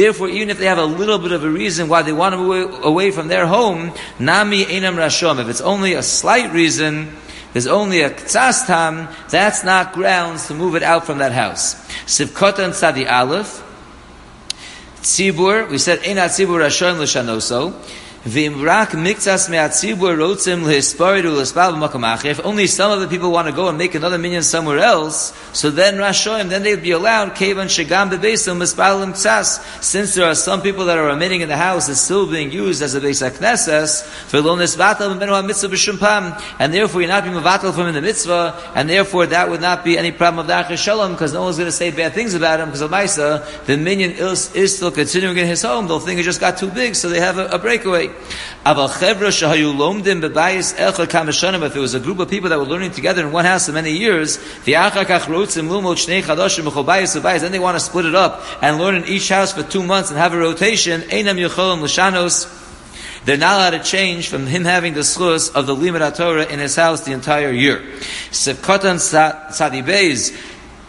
Therefore, 0.05 0.29
even 0.29 0.51
if 0.51 0.59
they 0.59 0.67
have 0.67 0.77
a 0.77 0.85
little 0.85 1.19
bit 1.19 1.33
of 1.33 1.45
a 1.45 1.49
reason 1.49 1.88
why 1.88 2.03
they 2.03 2.12
want 2.12 2.35
to 2.35 2.37
move 2.37 2.85
away 2.85 3.11
from 3.11 3.29
their 3.29 3.47
home, 3.47 3.90
nami 4.19 4.62
enam 4.67 4.97
rashom. 4.97 5.40
If 5.40 5.49
it's 5.49 5.62
only 5.62 5.95
a 5.95 6.03
slight 6.03 6.53
reason, 6.53 7.17
there's 7.55 7.67
only 7.67 8.03
a 8.03 8.11
ktsas 8.11 9.31
that's 9.31 9.64
not 9.64 9.95
grounds 9.95 10.49
to 10.49 10.55
move 10.55 10.75
it 10.75 10.83
out 10.83 11.07
from 11.07 11.17
that 11.25 11.33
house. 11.33 11.77
Sivkotan 12.05 12.77
tzadi 12.77 13.11
aleph, 13.11 13.64
tzibur, 15.01 15.71
we 15.71 15.79
said, 15.79 16.01
enat 16.01 16.37
tzibur 16.37 16.61
rashom 16.61 16.99
l'shanoso, 16.99 17.73
If 18.27 18.39
only 22.43 22.67
some 22.67 22.91
of 22.91 23.01
the 23.01 23.07
people 23.07 23.31
want 23.31 23.49
to 23.49 23.53
go 23.53 23.69
and 23.69 23.77
make 23.77 23.95
another 23.95 24.17
minyan 24.17 24.43
somewhere 24.43 24.79
else, 24.79 25.35
so 25.53 25.71
then 25.71 25.97
Rashoim, 25.97 26.49
then 26.49 26.63
they'd 26.63 26.83
be 26.83 26.93
allowed. 26.93 27.37
Since 27.37 27.77
there 30.15 30.25
are 30.25 30.35
some 30.35 30.63
people 30.63 30.87
that 30.87 30.97
are 30.97 31.05
remaining 31.05 31.43
in 31.43 31.51
the 31.51 31.57
house 31.59 31.91
is 31.91 32.01
still 32.01 32.27
being 32.27 32.51
used 32.51 32.81
as 32.81 32.95
a 32.95 33.01
beis 33.03 33.23
knesses, 33.31 34.03
v'lo 34.31 34.57
nisvatal 34.57 35.19
b'menu 35.19 35.47
mitzvah 35.47 35.69
b'shumpam, 35.69 36.41
and 36.59 36.73
therefore 36.73 37.03
you're 37.03 37.11
not 37.11 37.25
being 37.25 37.37
mevatal 37.37 37.75
from 37.75 37.89
in 37.89 37.95
the 37.95 38.01
mitzvah, 38.01 38.55
and 38.75 38.89
therefore 38.89 39.27
that 39.27 39.51
would 39.51 39.61
not 39.61 39.85
be 39.85 39.99
any 39.99 40.13
problem 40.13 40.39
of 40.39 40.47
the 40.47 40.77
shalom, 40.77 41.13
because 41.13 41.35
no 41.35 41.43
one's 41.43 41.59
going 41.59 41.69
to 41.69 41.73
say 41.73 41.91
bad 41.91 42.15
things 42.15 42.33
about 42.33 42.59
him, 42.59 42.69
because 42.69 42.81
of 42.81 42.91
Maisa, 42.91 43.45
the 43.67 43.77
minyan 43.77 44.13
is, 44.13 44.49
still 44.75 44.91
continuing 44.91 45.37
in 45.37 45.47
his 45.47 45.61
home, 45.61 45.89
the 45.89 46.01
thing 46.01 46.19
it 46.19 46.23
just 46.23 46.41
got 46.41 46.57
too 46.57 46.71
big, 46.71 46.95
so 46.95 47.11
they 47.11 47.21
have 47.21 47.37
a, 47.37 47.49
a 47.49 47.59
breakaway. 47.59 48.13
If 48.66 48.77
there 51.72 51.83
was 51.83 51.94
a 51.94 52.00
group 52.00 52.18
of 52.18 52.31
people 52.31 52.48
that 52.48 52.59
were 52.59 52.64
learning 52.64 52.92
together 52.92 53.20
in 53.20 53.33
one 53.33 53.44
house 53.44 53.66
for 53.66 53.72
many 53.72 53.90
years, 53.92 54.38
then 54.64 54.92
they 57.53 57.59
want 57.59 57.77
to 57.77 57.81
split 57.81 58.07
it 58.07 58.14
up 58.14 58.42
and 58.62 58.79
learn 58.79 58.94
in 58.94 59.05
each 59.05 59.29
house 59.29 59.53
for 59.53 59.62
two 59.62 59.83
months 59.83 60.11
and 60.11 60.18
have 60.18 60.33
a 60.33 60.38
rotation. 60.38 61.03
They're 63.24 63.38
not 63.38 63.55
allowed 63.57 63.70
to 63.70 63.83
change 63.83 64.29
from 64.29 64.46
him 64.46 64.64
having 64.64 64.92
the 64.94 65.00
schus 65.00 65.55
of 65.55 65.66
the 65.66 65.74
limit 65.74 66.14
Torah 66.14 66.44
in 66.44 66.59
his 66.59 66.77
house 66.77 67.03
the 67.03 67.12
entire 67.12 67.53
year. 67.53 67.83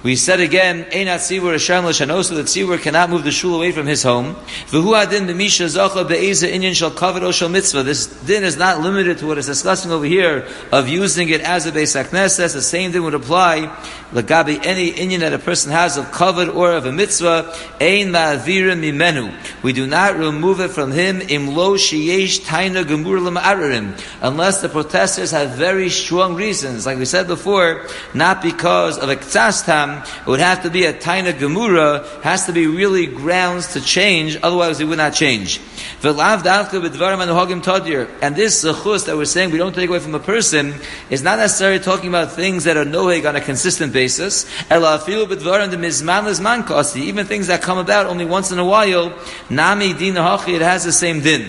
We 0.03 0.15
said 0.15 0.39
again, 0.39 0.84
Einat 0.91 1.17
Tzibur 1.17 1.53
Hashem 1.53 1.84
L'Shanosu, 1.84 2.36
that 2.36 2.45
Tzibur 2.45 2.79
cannot 2.79 3.10
move 3.10 3.23
the 3.23 3.31
shul 3.31 3.55
away 3.55 3.71
from 3.71 3.88
his 3.88 4.03
home. 4.03 4.36
V'hu 4.67 4.95
adin 4.95 5.25
b'misha 5.25 5.65
zacha 5.65 6.08
be'eza 6.08 6.47
inyan 6.47 6.75
shal 6.75 6.91
kavod 6.91 7.23
o 7.23 7.31
shal 7.31 7.49
mitzvah. 7.49 7.81
This 7.81 8.05
din 8.05 8.43
is 8.43 8.55
not 8.55 8.81
limited 8.81 9.17
to 9.17 9.25
what 9.25 9.39
is 9.39 9.47
discussing 9.47 9.91
over 9.91 10.05
here 10.05 10.47
of 10.71 10.88
using 10.88 11.29
it 11.29 11.41
as 11.41 11.65
a 11.65 11.71
Beis 11.71 11.99
HaKnesses. 11.99 12.53
The 12.53 12.62
same 12.62 12.91
thing 12.91 13.01
would 13.01 13.15
apply 13.15 13.75
Lagabi 14.12 14.63
any 14.63 14.91
inyan 14.91 15.21
that 15.21 15.34
a 15.34 15.39
person 15.39 15.71
has 15.71 15.97
of 15.97 16.05
kavod 16.12 16.53
or 16.55 16.73
of 16.73 16.86
a 16.86 16.91
mitzvah. 16.91 17.51
Ein 17.81 18.12
ma'avirim 18.12 18.81
mimenu. 18.81 19.34
We 19.63 19.73
do 19.73 19.88
not 19.88 20.17
remove 20.17 20.60
it 20.60 20.69
from 20.69 20.91
him 20.91 21.19
im 21.21 21.55
lo 21.55 21.77
sheyesh 21.77 22.41
taina 22.41 22.86
gemur 22.86 23.19
l'ma'ararim. 23.19 23.99
Unless 24.21 24.62
the 24.62 24.69
protesters 24.69 25.31
have 25.31 25.51
very 25.51 25.89
strong 25.89 26.36
reasons. 26.36 26.86
Like 26.86 26.99
we 26.99 27.05
said 27.05 27.25
before, 27.25 27.88
not 28.13 28.43
because 28.43 28.99
of 28.99 29.10
a 29.10 29.15
ktsastam, 29.15 29.94
it 30.03 30.27
would 30.27 30.39
have 30.39 30.63
to 30.63 30.69
be 30.69 30.86
a 30.86 30.93
taina 30.93 31.34
gemura, 31.34 32.05
has 32.21 32.45
to 32.45 32.53
be 32.53 32.67
really 32.67 33.05
grounds 33.05 33.73
to 33.73 33.81
change, 33.81 34.38
otherwise 34.41 34.79
it 34.79 34.86
would 34.86 34.97
not 34.97 35.13
change. 35.13 35.60
And 36.03 36.15
this 38.36 38.63
zechus 38.63 39.05
that 39.05 39.15
we're 39.15 39.25
saying 39.25 39.51
we 39.51 39.58
don't 39.58 39.75
take 39.75 39.89
away 39.89 39.99
from 39.99 40.15
a 40.15 40.19
person 40.19 40.73
is 41.10 41.21
not 41.23 41.39
necessarily 41.39 41.79
talking 41.79 42.10
about 42.10 42.31
things 42.31 42.63
that 42.65 42.77
are 42.77 42.86
noheg 42.86 43.27
on 43.27 43.36
a 43.36 43.41
consistent 43.41 43.93
basis. 43.93 44.45
Even 46.95 47.25
things 47.25 47.47
that 47.47 47.62
come 47.62 47.77
about 47.77 48.05
only 48.08 48.25
once 48.25 48.51
in 48.51 48.60
a 48.60 48.65
while, 48.65 49.13
nami 49.49 49.93
din 49.93 50.15
it 50.17 50.62
has 50.62 50.84
the 50.84 50.91
same 50.91 51.21
din. 51.21 51.47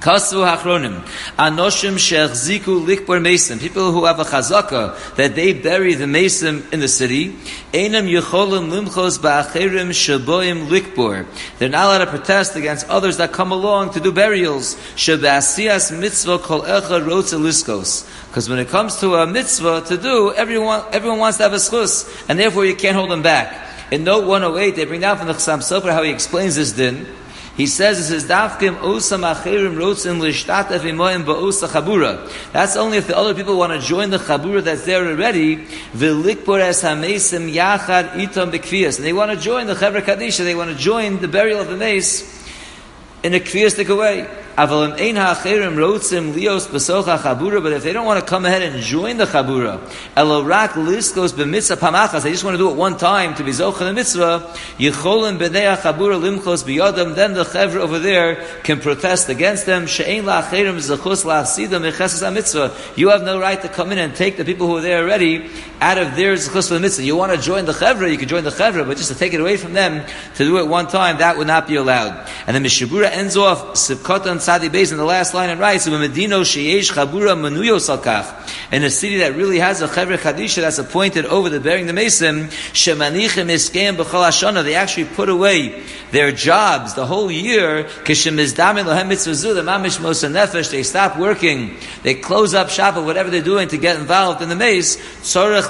Kasu 0.00 0.44
hachronim, 0.46 1.00
anoshim 1.38 1.94
shechziku 1.94 2.84
likbor 2.84 3.20
mason, 3.20 3.58
people 3.58 3.92
who 3.92 4.04
have 4.04 4.20
a 4.20 4.24
chazaka 4.24 5.14
that 5.16 5.34
they 5.34 5.54
bury 5.54 5.94
the 5.94 6.06
mason 6.06 6.64
in 6.70 6.80
the 6.80 6.88
city, 6.88 7.32
enam 7.72 8.06
yecholim 8.06 8.70
limchos 8.70 9.18
ba'acherim 9.18 9.90
shaboim 9.90 10.68
likbor. 10.68 11.26
They're 11.58 11.70
not 11.70 11.86
allowed 11.86 12.04
to 12.04 12.10
protest 12.10 12.56
against 12.56 12.88
others 12.88 13.16
that 13.16 13.32
come 13.32 13.52
along 13.52 13.94
to 13.94 14.00
do 14.00 14.12
burials. 14.12 14.74
Shabasias 14.96 15.98
mitzvah 15.98 16.38
kol 16.38 16.62
echa 16.62 17.00
liskos. 17.02 18.06
Because 18.28 18.48
when 18.50 18.58
it 18.58 18.68
comes 18.68 18.96
to 19.00 19.14
a 19.14 19.26
mitzvah 19.26 19.82
to 19.86 19.96
do, 19.96 20.32
everyone, 20.34 20.84
everyone 20.92 21.18
wants 21.18 21.38
to 21.38 21.44
have 21.44 21.54
a 21.54 21.56
schus, 21.56 22.26
and 22.28 22.38
therefore 22.38 22.66
you 22.66 22.76
can't 22.76 22.96
hold 22.96 23.10
them 23.10 23.22
back. 23.22 23.66
In 23.90 24.04
note 24.04 24.26
108, 24.26 24.76
they 24.76 24.84
bring 24.84 25.00
down 25.00 25.16
from 25.16 25.28
the 25.28 25.32
Chassam 25.32 25.60
Sofer 25.60 25.92
how 25.92 26.02
he 26.02 26.10
explains 26.10 26.56
this 26.56 26.72
din. 26.72 27.06
He 27.56 27.66
says 27.66 27.98
it 27.98 28.04
says 28.04 28.24
dafkim 28.26 28.76
osam 28.80 29.22
achirim 29.32 29.76
rotzin 29.76 30.20
lishtatef 30.20 30.80
imoyim 30.80 31.24
ba'osa 31.24 31.66
chabura. 31.68 32.30
That's 32.52 32.76
only 32.76 32.98
if 32.98 33.06
the 33.06 33.16
other 33.16 33.34
people 33.34 33.56
want 33.56 33.72
to 33.72 33.78
join 33.78 34.10
the 34.10 34.18
chabura 34.18 34.62
that's 34.62 34.84
there 34.84 35.06
already. 35.06 35.56
V'likbor 35.94 36.60
es 36.60 36.82
hamesim 36.82 37.50
yachad 37.50 38.10
itam 38.12 38.52
bekvias. 38.52 38.98
And 38.98 39.06
they 39.06 39.14
want 39.14 39.30
to 39.30 39.38
join 39.38 39.66
the 39.66 39.74
chevra 39.74 40.02
kadisha. 40.02 40.44
They 40.44 40.54
want 40.54 40.70
to 40.70 40.76
join 40.76 41.18
the 41.20 41.28
burial 41.28 41.60
of 41.60 41.68
the 41.68 41.76
mace 41.76 42.44
in 43.22 43.32
a 43.32 43.40
kviastic 43.40 43.96
way. 43.96 44.28
But 44.56 44.96
if 47.72 47.82
they 47.82 47.92
don't 47.92 48.06
want 48.06 48.20
to 48.20 48.26
come 48.26 48.46
ahead 48.46 48.62
and 48.62 48.82
join 48.82 49.18
the 49.18 49.26
chabura, 49.26 49.78
elorak 50.16 50.70
liskos 50.70 51.32
b'mitzvah 51.34 51.76
pamachas, 51.76 52.22
they 52.22 52.30
just 52.30 52.42
want 52.42 52.54
to 52.54 52.58
do 52.58 52.70
it 52.70 52.74
one 52.74 52.96
time 52.96 53.34
to 53.34 53.44
be 53.44 53.50
zocha 53.50 53.80
the 53.80 53.92
mitzvah, 53.92 54.50
yicholim 54.78 55.36
b'nei 55.36 55.76
chabura 55.76 56.18
limchos 56.18 56.64
b'yodam, 56.64 57.14
then 57.14 57.34
the 57.34 57.44
chevra 57.44 57.80
over 57.80 57.98
there 57.98 58.36
can 58.62 58.80
protest 58.80 59.28
against 59.28 59.66
them, 59.66 59.86
she'ein 59.86 60.24
la'acherim 60.24 60.76
zechus 60.76 61.26
la'asidam 61.26 61.84
echesas 61.92 62.32
mitzvah. 62.32 62.74
You 62.96 63.10
have 63.10 63.24
no 63.24 63.38
right 63.38 63.60
to 63.60 63.68
come 63.68 63.92
in 63.92 63.98
and 63.98 64.16
take 64.16 64.38
the 64.38 64.44
people 64.46 64.68
who 64.68 64.78
are 64.78 64.80
there 64.80 65.02
already 65.02 65.50
out 65.82 65.98
of 65.98 66.16
their 66.16 66.32
zechus 66.34 66.70
the 66.70 66.80
mitzvah. 66.80 67.04
You 67.04 67.14
want 67.14 67.32
to 67.32 67.38
join 67.38 67.66
the 67.66 67.72
chevra, 67.72 68.10
you 68.10 68.16
can 68.16 68.28
join 68.28 68.44
the 68.44 68.48
chevra, 68.48 68.86
but 68.86 68.96
just 68.96 69.12
to 69.12 69.18
take 69.18 69.34
it 69.34 69.40
away 69.42 69.58
from 69.58 69.74
them, 69.74 70.02
to 70.36 70.44
do 70.44 70.56
it 70.58 70.66
one 70.66 70.86
time, 70.86 71.18
that 71.18 71.36
would 71.36 71.46
not 71.46 71.68
be 71.68 71.76
allowed. 71.76 72.26
And 72.46 72.56
the 72.56 72.60
Mishabura 72.60 73.10
ends 73.10 73.36
off, 73.36 73.74
Sibkotan 73.74 74.45
Tzadi 74.46 74.70
Beis 74.70 74.92
in 74.92 74.98
the 74.98 75.04
last 75.04 75.34
line 75.34 75.50
and 75.50 75.58
writes. 75.58 75.88
In 75.88 75.92
a 78.82 78.90
city 78.90 79.18
that 79.18 79.34
really 79.34 79.58
has 79.58 79.82
a 79.82 79.92
chevre 79.92 80.16
chadisha 80.16 80.60
that's 80.60 80.78
appointed 80.78 81.26
over 81.26 81.50
the 81.50 81.58
bearing 81.58 81.86
the 81.86 81.92
mason. 81.92 82.48
They 84.64 84.74
actually 84.74 85.04
put 85.04 85.28
away 85.28 85.82
their 86.12 86.30
jobs 86.30 86.94
the 86.94 87.06
whole 87.06 87.28
year. 87.30 87.88
They 88.06 88.14
stop 90.82 91.18
working. 91.18 91.76
They 92.02 92.14
close 92.14 92.54
up 92.54 92.70
shop 92.70 92.96
or 92.96 93.02
whatever 93.02 93.30
they're 93.30 93.42
doing 93.42 93.68
to 93.68 93.78
get 93.78 93.98
involved 93.98 94.42
in 94.42 94.48
the 94.48 94.56
mace. 94.56 94.96
La 95.34 95.62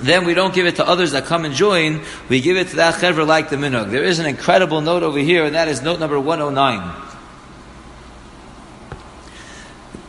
then 0.00 0.24
we 0.24 0.34
don't 0.34 0.52
give 0.52 0.66
it 0.66 0.76
to 0.76 0.86
others 0.86 1.12
that 1.12 1.24
come 1.24 1.44
and 1.44 1.54
join. 1.54 2.02
We 2.28 2.40
give 2.40 2.56
it 2.56 2.68
to 2.68 2.76
that 2.76 2.94
chevra 2.94 3.26
like 3.26 3.50
the 3.50 3.56
minhag. 3.56 3.90
There 3.90 4.04
is 4.04 4.18
an 4.18 4.26
incredible 4.26 4.80
note 4.80 5.02
over 5.02 5.18
here, 5.18 5.44
and 5.44 5.54
that 5.54 5.68
is 5.68 5.82
note 5.82 6.00
number 6.00 6.18
109. 6.18 7.02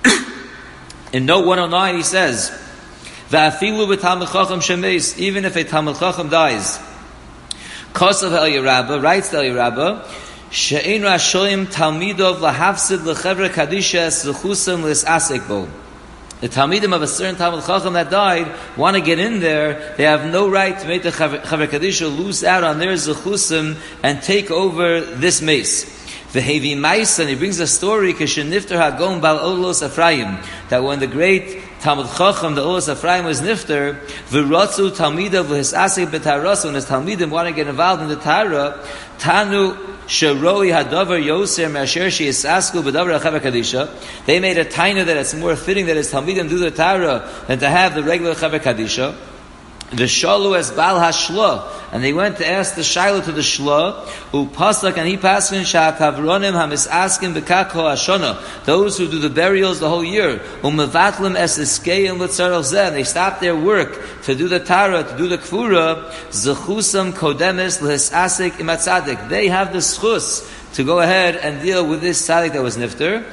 In 1.13 1.26
note 1.26 1.45
109, 1.45 1.95
he 1.95 2.04
says. 2.04 2.52
Even 3.32 3.45
if 5.45 5.56
a 5.56 5.63
talmid 5.63 6.00
chacham 6.00 6.30
dies, 6.30 6.80
Kosav 7.93 8.34
El 8.34 8.50
Yerabba 8.50 9.02
writes 9.02 9.34
El 9.34 9.43
Yerabba, 9.43 10.06
"She'ein 10.52 11.02
rashoim 11.02 11.65
talmidov 11.65 12.39
lahafsid 12.39 13.00
lechevra 13.00 13.50
kadisha 13.50 14.08
zechusam 14.08 14.84
lisasek 14.84 15.48
bo." 15.48 15.67
The 16.41 16.50
Talmidim 16.50 16.93
of 16.93 17.02
a 17.02 17.08
certain 17.08 17.38
Talmud 17.38 17.65
Chacham 17.65 17.93
that 17.93 18.10
died 18.10 18.54
want 18.76 18.95
to 18.98 19.02
get 19.02 19.19
in 19.19 19.39
there. 19.39 19.95
They 19.95 20.04
have 20.04 20.32
no 20.32 20.50
right 20.50 20.78
to 20.78 20.88
make 20.88 21.04
the 21.04 21.10
Chaver 21.10 21.67
Kadisha 21.67 22.15
lose 22.15 22.43
out 22.43 22.63
on 22.63 22.78
their 22.78 22.93
zechusim 22.93 23.78
and 24.04 24.21
take 24.21 24.52
over 24.52 25.00
this 25.00 25.41
mace. 25.41 25.95
The 26.34 26.41
Hevi 26.41 26.78
Mais, 26.78 27.17
and 27.19 27.30
he 27.30 27.36
brings 27.36 27.62
a 27.62 27.67
story, 27.67 28.13
Kishenifter 28.13 28.78
Hagon 28.78 29.21
Bal 29.21 29.39
Olos 29.39 29.86
Ephraim, 29.86 30.38
that 30.67 30.84
when 30.84 31.00
the 31.00 31.08
great 31.08 31.63
Talmud 31.86 32.08
Chacham, 32.08 32.56
the 32.56 32.62
Olos 32.62 32.91
Ephraim 32.91 33.26
was 33.26 33.41
nifter, 33.41 34.00
V'rotzu 34.30 34.89
Talmidav 34.89 35.45
V'hisasik 35.45 36.08
B'taras, 36.08 36.65
when 36.65 36.74
his 36.74 36.88
Talmidim 36.88 37.30
want 37.30 37.48
to 37.48 37.54
get 37.54 37.67
involved 37.67 38.02
in 38.02 38.08
the 38.08 38.15
Tara, 38.15 38.84
Tanu 39.19 39.76
Sharoi 40.08 40.74
Hadavar 40.74 41.24
Yoser 41.24 41.71
Masher 41.71 42.08
Shiasasku 42.08 42.82
B'Davar 42.82 43.19
Achav 43.19 43.39
Kadisha. 43.39 44.26
They 44.26 44.39
made 44.39 44.58
a 44.58 44.65
taina 44.65 45.06
that 45.06 45.15
it's 45.15 45.36
more 45.36 45.56
fitting 45.56 45.86
that 45.86 45.95
his 45.95 46.12
Talmidim 46.12 46.50
do 46.50 46.58
the 46.58 46.71
Tara 46.71 47.30
than 47.45 47.60
to 47.60 47.69
have 47.69 47.93
the 47.93 48.02
regular 48.02 48.34
Chaver 48.34 48.60
Kadisha. 48.60 49.15
The 49.91 50.06
Shalu 50.06 50.58
as 50.58 50.71
Bal 50.71 51.00
Hashla, 51.00 51.93
and 51.93 52.04
they 52.04 52.12
went 52.12 52.38
to 52.38 52.48
ask 52.48 52.74
the 52.74 52.84
Shiloh 52.84 53.21
to 53.21 53.32
the 53.32 53.41
Shla, 53.41 54.08
who 54.32 54.48
pasak 54.48 54.98
and 54.98 55.08
he 55.08 55.15
paskin 55.15 55.62
shakavronim 55.62 56.56
askin 56.71 57.34
bekakho 57.36 57.93
ashona. 57.93 58.65
Those 58.65 58.98
who 58.98 59.08
do 59.08 59.19
the 59.19 59.30
burials 59.30 59.80
the 59.80 59.88
whole 59.88 60.04
year, 60.04 60.39
umevatlim 60.63 61.36
es 61.36 61.60
eskeim 61.60 62.17
litzarel 62.17 62.91
They 62.93 63.04
stop 63.04 63.39
their 63.39 63.56
work 63.56 64.24
to 64.24 64.34
do 64.34 64.48
the 64.48 64.60
tara, 64.60 65.04
to 65.04 65.17
do 65.17 65.28
the 65.28 65.38
kfura. 65.38 66.10
Zechusam 66.30 67.13
kodemis 67.13 67.80
lehisasik 67.80 68.54
imatzadik. 68.54 69.30
They 69.30 69.50
have 69.50 69.71
the 69.71 69.80
schus 69.80 70.52
to 70.76 70.84
go 70.84 71.00
ahead 71.00 71.38
and 71.38 71.62
deal 71.62 71.88
with 71.88 72.02
this 72.02 72.22
tzaddik 72.28 72.52
that 72.52 72.62
was 72.62 72.76
nifter. 72.76 73.24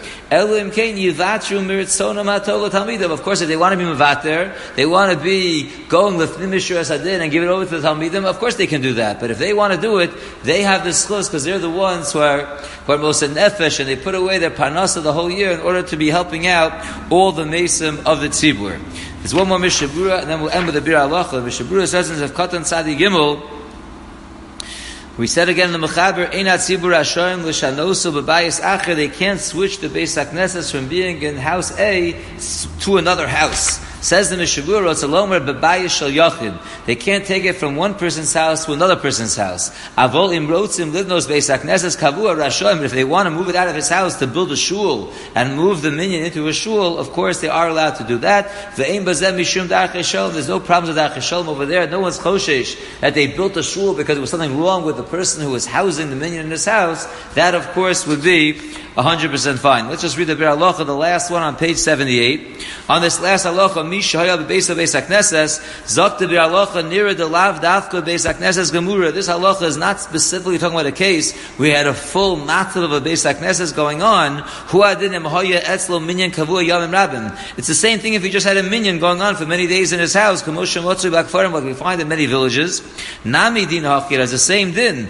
Of 3.11 3.23
course, 3.23 3.41
if 3.41 3.49
they 3.49 3.57
want 3.57 3.73
to 3.73 3.77
be 3.77 3.85
mevater, 3.85 4.55
they 4.77 4.87
want 4.87 5.13
to 5.13 5.19
be 5.19 5.69
going 5.89 6.17
with 6.17 6.37
nimishur 6.37 6.79
asadin 6.79 7.19
and 7.21 7.33
give 7.33 7.43
it 7.43 7.49
over 7.49 7.65
to 7.65 7.81
the 7.81 7.89
talmidim. 7.89 8.27
Of 8.27 8.39
course, 8.39 8.55
they 8.55 8.69
can 8.69 8.81
do 8.81 8.95
that. 8.95 9.19
But 9.19 9.33
if 9.33 9.39
they 9.39 9.53
want 9.53 9.75
to 9.75 9.81
do 9.81 9.99
it, 9.99 10.13
they 10.45 10.63
have 10.63 10.85
this 10.85 11.05
schus 11.05 11.27
because 11.27 11.43
they're 11.43 11.59
the 11.59 11.69
ones 11.69 12.13
who 12.13 12.21
are 12.21 12.45
who 12.87 12.93
are 12.93 12.99
most 12.99 13.25
nefesh 13.25 13.81
and 13.81 13.89
they 13.89 13.97
put 13.97 14.15
away 14.15 14.39
their 14.39 14.51
parnasa 14.51 15.03
the 15.03 15.13
whole 15.13 15.31
year 15.31 15.51
in 15.51 15.61
order 15.61 15.83
to 15.83 15.97
be 15.97 16.11
helping 16.11 16.47
out 16.47 16.73
all 17.11 17.33
the 17.33 17.45
mesim 17.45 17.99
of 18.07 18.21
the 18.21 18.29
tzibur. 18.29 18.81
There's 19.19 19.35
one 19.35 19.49
more 19.49 19.59
mishabura, 19.59 20.21
and 20.21 20.31
then 20.31 20.41
we'll 20.41 20.51
end 20.51 20.67
with 20.67 20.77
the 20.77 20.81
bir 20.81 20.95
halacha. 20.95 21.43
Mishabura 21.43 21.89
says 21.89 22.09
in 22.09 22.29
Katan 22.29 22.65
Sadi 22.65 22.95
Gimel. 22.97 23.62
We 25.18 25.27
said 25.27 25.51
again 25.51 25.75
in 25.75 25.79
the 25.79 25.87
Mechaber, 25.87 26.33
Einat 26.33 26.61
Tzibur 26.61 26.94
Hashoim 26.94 27.44
L'shanosu 27.44 28.22
B'bayis 28.22 28.62
Acher, 28.62 28.96
they 28.96 29.09
can't 29.09 29.38
switch 29.38 29.79
the 29.79 29.88
Beis 29.88 30.16
HaKnesses 30.16 30.72
from 30.72 30.88
being 30.88 31.20
in 31.20 31.37
house 31.37 31.79
A 31.79 32.12
to 32.81 32.96
another 32.96 33.29
house. 33.29 33.79
Says 34.03 34.31
the 34.31 34.37
Mishabura, 34.37 34.91
it's 34.91 35.05
bebayis 35.05 35.91
shel. 35.91 36.61
They 36.87 36.97
can't 36.97 37.25
take 37.25 37.45
it 37.45 37.53
from 37.53 37.77
one 37.77 37.95
person's 37.95 38.35
house 38.35 38.65
to 38.67 38.73
another 38.73 38.97
person's 38.97 39.37
house. 39.37 39.71
Avol 39.97 40.35
im 40.35 40.49
rotzim 40.49 40.91
livnos 40.91 41.29
beis 41.29 41.49
hakneses 41.49 41.97
kavua 41.97 42.35
rashoim. 42.35 42.83
If 42.83 42.91
they 42.91 43.05
want 43.05 43.27
to 43.27 43.31
move 43.31 43.49
it 43.49 43.55
out 43.55 43.69
of 43.69 43.77
his 43.77 43.88
house 43.88 44.19
to 44.19 44.27
build 44.27 44.51
a 44.51 44.57
shul 44.57 45.12
and 45.37 45.55
move 45.55 45.83
the 45.83 45.93
minyan 45.93 46.25
into 46.25 46.49
a 46.49 46.53
shul, 46.53 46.99
of 46.99 47.11
course 47.11 47.41
they 47.41 47.49
are 47.49 47.69
allowed 47.69 47.95
to 47.95 48.05
do 48.05 48.19
that. 48.19 48.49
Mishum 48.75 49.69
There's 50.33 50.49
no 50.49 50.59
problems 50.59 50.97
with 50.97 50.97
darcheshalom 50.97 51.47
over 51.47 51.65
there. 51.65 51.87
No 51.87 52.01
one's 52.01 52.19
choshesh 52.19 53.01
that 53.01 53.15
they 53.15 53.29
built 53.29 53.57
a 53.57 53.62
shul 53.62 53.95
because 53.95 54.17
there 54.17 54.21
was 54.21 54.31
something 54.31 54.59
wrong 54.59 54.85
with 54.85 54.97
the 54.97 55.05
person 55.05 55.45
who 55.45 55.51
was 55.51 55.65
housing 55.65 56.11
the 56.11 56.17
minyan 56.17 56.47
in 56.47 56.51
his 56.51 56.65
house. 56.65 57.07
That, 57.35 57.55
of 57.55 57.69
course, 57.69 58.05
would 58.09 58.25
be 58.25 58.61
100% 58.97 59.59
fine. 59.59 59.89
Let's 59.89 60.03
just 60.03 60.19
read 60.19 60.27
the 60.27 60.37
Bir 60.37 60.45
Alocha, 60.45 60.85
the 60.85 60.95
last 60.95 61.31
one 61.31 61.43
on 61.43 61.57
page 61.57 61.79
78. 61.79 62.67
On 62.91 63.01
this 63.01 63.21
last 63.23 63.47
Alocha, 63.47 63.89
misha 63.89 64.19
haya 64.19 64.37
bebeis 64.37 64.69
beis 64.75 65.01
hakneses 65.01 65.61
zakte 65.87 66.29
bir 66.29 66.37
halacha 66.37 66.87
near 66.87 67.15
the 67.15 67.27
lav 67.27 67.61
dafka 67.61 68.03
beis 68.03 68.31
hakneses 68.31 68.71
gemura. 68.71 69.11
This 69.11 69.29
halacha 69.29 69.63
is 69.63 69.79
not 69.79 69.99
specifically 69.99 70.59
talking 70.59 70.75
about 70.79 70.87
a 70.87 70.93
case 70.93 71.33
we 71.59 71.71
had 71.71 71.87
a 71.87 71.95
full 71.95 72.37
matzav 72.37 72.85
of 72.85 72.93
a 72.93 73.01
beis 73.01 73.25
hakneses 73.25 73.75
going 73.75 74.03
on. 74.03 74.39
Hu 74.69 74.83
adinim 74.83 75.27
haya 75.27 75.63
etzlo 75.63 76.05
minyan 76.05 76.31
kavua 76.31 76.63
yamim 76.63 76.91
rabim. 76.91 77.35
It's 77.57 77.69
the 77.69 77.75
same 77.75 77.99
thing 77.99 78.13
if 78.13 78.23
he 78.23 78.29
just 78.29 78.47
had 78.47 78.59
a 78.59 78.63
minyan 78.63 78.99
going 78.99 79.23
on 79.23 79.37
for 79.37 79.47
many 79.47 79.67
days 79.67 79.95
in 79.95 80.01
his 80.01 80.13
house. 80.13 80.43
Kamoshim 80.43 80.83
lotzu 80.83 81.11
bakfarim, 81.11 81.53
like 81.53 81.65
we 81.65 81.73
find 81.73 81.99
in 82.03 82.09
many 82.09 82.27
villages. 82.27 82.83
Nami 83.25 83.65
din 83.65 83.85
hachir 83.85 84.19
has 84.19 84.33
the 84.33 84.39
same 84.39 84.73
din. 84.73 85.09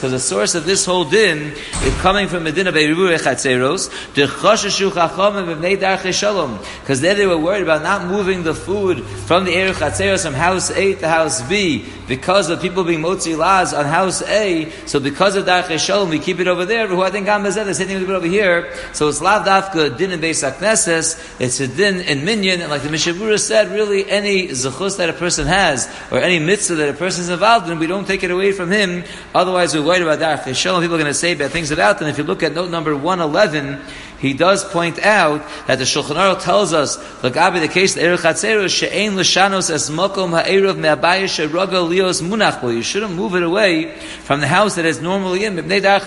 Because 0.00 0.12
the 0.12 0.29
source 0.30 0.54
of 0.54 0.64
this 0.64 0.86
whole 0.86 1.04
din 1.04 1.38
is 1.82 1.94
coming 2.02 2.28
from 2.28 2.44
Medina 2.44 2.70
eruve 2.70 3.18
chatzeros. 3.18 3.90
The 4.14 4.26
chashashu 4.26 4.90
chachamim 4.92 5.56
b'nei 5.56 5.76
darche 5.76 6.12
shalom. 6.14 6.56
Because 6.82 7.00
there 7.00 7.16
they 7.16 7.26
were 7.26 7.36
worried 7.36 7.64
about 7.64 7.82
not 7.82 8.06
moving 8.06 8.44
the 8.44 8.54
food 8.54 9.02
from 9.26 9.44
the 9.44 9.50
eruv 9.50 9.74
chatzeros 9.74 10.24
from 10.24 10.34
house 10.34 10.70
A 10.70 10.94
to 10.94 11.08
house 11.08 11.42
B 11.48 11.84
because 12.06 12.48
of 12.48 12.62
people 12.62 12.84
being 12.84 13.00
motzi 13.00 13.36
laz 13.36 13.74
on 13.74 13.86
house 13.86 14.22
A. 14.22 14.70
So 14.86 15.00
because 15.00 15.34
of 15.34 15.46
darche 15.46 15.76
shalom, 15.80 16.10
we 16.10 16.20
keep 16.20 16.38
it 16.38 16.46
over 16.46 16.64
there. 16.64 16.86
Who 16.86 17.02
I 17.02 17.10
think 17.10 17.28
I'm 17.28 17.42
the 17.42 17.50
same 17.50 17.88
thing 17.88 17.98
we 17.98 18.06
put 18.06 18.14
over 18.14 18.26
here. 18.26 18.72
So 18.92 19.08
it's 19.08 19.20
lav 19.20 19.44
dafka 19.44 19.98
din 19.98 20.12
in 20.12 20.20
beis 20.20 20.48
hakneses. 20.48 21.40
It's 21.40 21.58
a 21.58 21.66
din 21.66 22.02
in 22.02 22.24
minyan, 22.24 22.60
and 22.60 22.70
like 22.70 22.82
the 22.82 22.88
Mishabura 22.88 23.40
said, 23.40 23.72
really 23.72 24.08
any 24.08 24.46
zechus 24.48 24.96
that 24.98 25.10
a 25.10 25.12
person 25.12 25.48
has 25.48 25.90
or 26.12 26.18
any 26.18 26.38
mitzvah 26.38 26.76
that 26.76 26.88
a 26.88 26.92
person 26.92 27.24
is 27.24 27.30
involved 27.30 27.68
in, 27.68 27.80
we 27.80 27.88
don't 27.88 28.06
take 28.06 28.22
it 28.22 28.30
away 28.30 28.52
from 28.52 28.70
him. 28.70 29.02
Otherwise, 29.34 29.74
we're 29.74 29.84
worried 29.84 30.02
about 30.02 30.19
darche 30.20 30.54
shalom. 30.54 30.82
People 30.82 30.96
are 30.96 30.98
going 30.98 31.10
to 31.10 31.14
say 31.14 31.34
bad 31.34 31.50
things 31.50 31.70
about 31.70 31.98
them. 31.98 32.08
If 32.08 32.18
you 32.18 32.24
look 32.24 32.42
at 32.42 32.52
note 32.52 32.70
number 32.70 32.94
one 32.94 33.20
eleven 33.20 33.80
he 34.20 34.34
does 34.34 34.64
point 34.66 34.98
out 34.98 35.40
that 35.66 35.78
the 35.78 35.84
Shulchan 35.84 36.16
Aruch 36.16 36.42
tells 36.42 36.74
us, 36.74 36.98
Lagabi 37.22 37.60
the 37.60 37.68
case 37.68 37.94
the 37.94 38.02
Erech 38.02 38.20
Hatzeru 38.20 38.68
she'ein 38.68 39.16
l'shanos 39.16 39.70
es 39.70 39.88
mokom 39.88 40.30
ha'eruv 40.38 40.76
me'abayah 40.76 41.26
she'roga 41.26 41.76
lios 41.76 42.20
munach 42.20 42.62
You 42.62 42.82
shouldn't 42.82 43.14
move 43.14 43.34
it 43.34 43.42
away 43.42 43.96
from 44.24 44.40
the 44.40 44.46
house 44.46 44.74
that 44.74 44.84
is 44.84 45.00
normally 45.00 45.44
in 45.44 45.56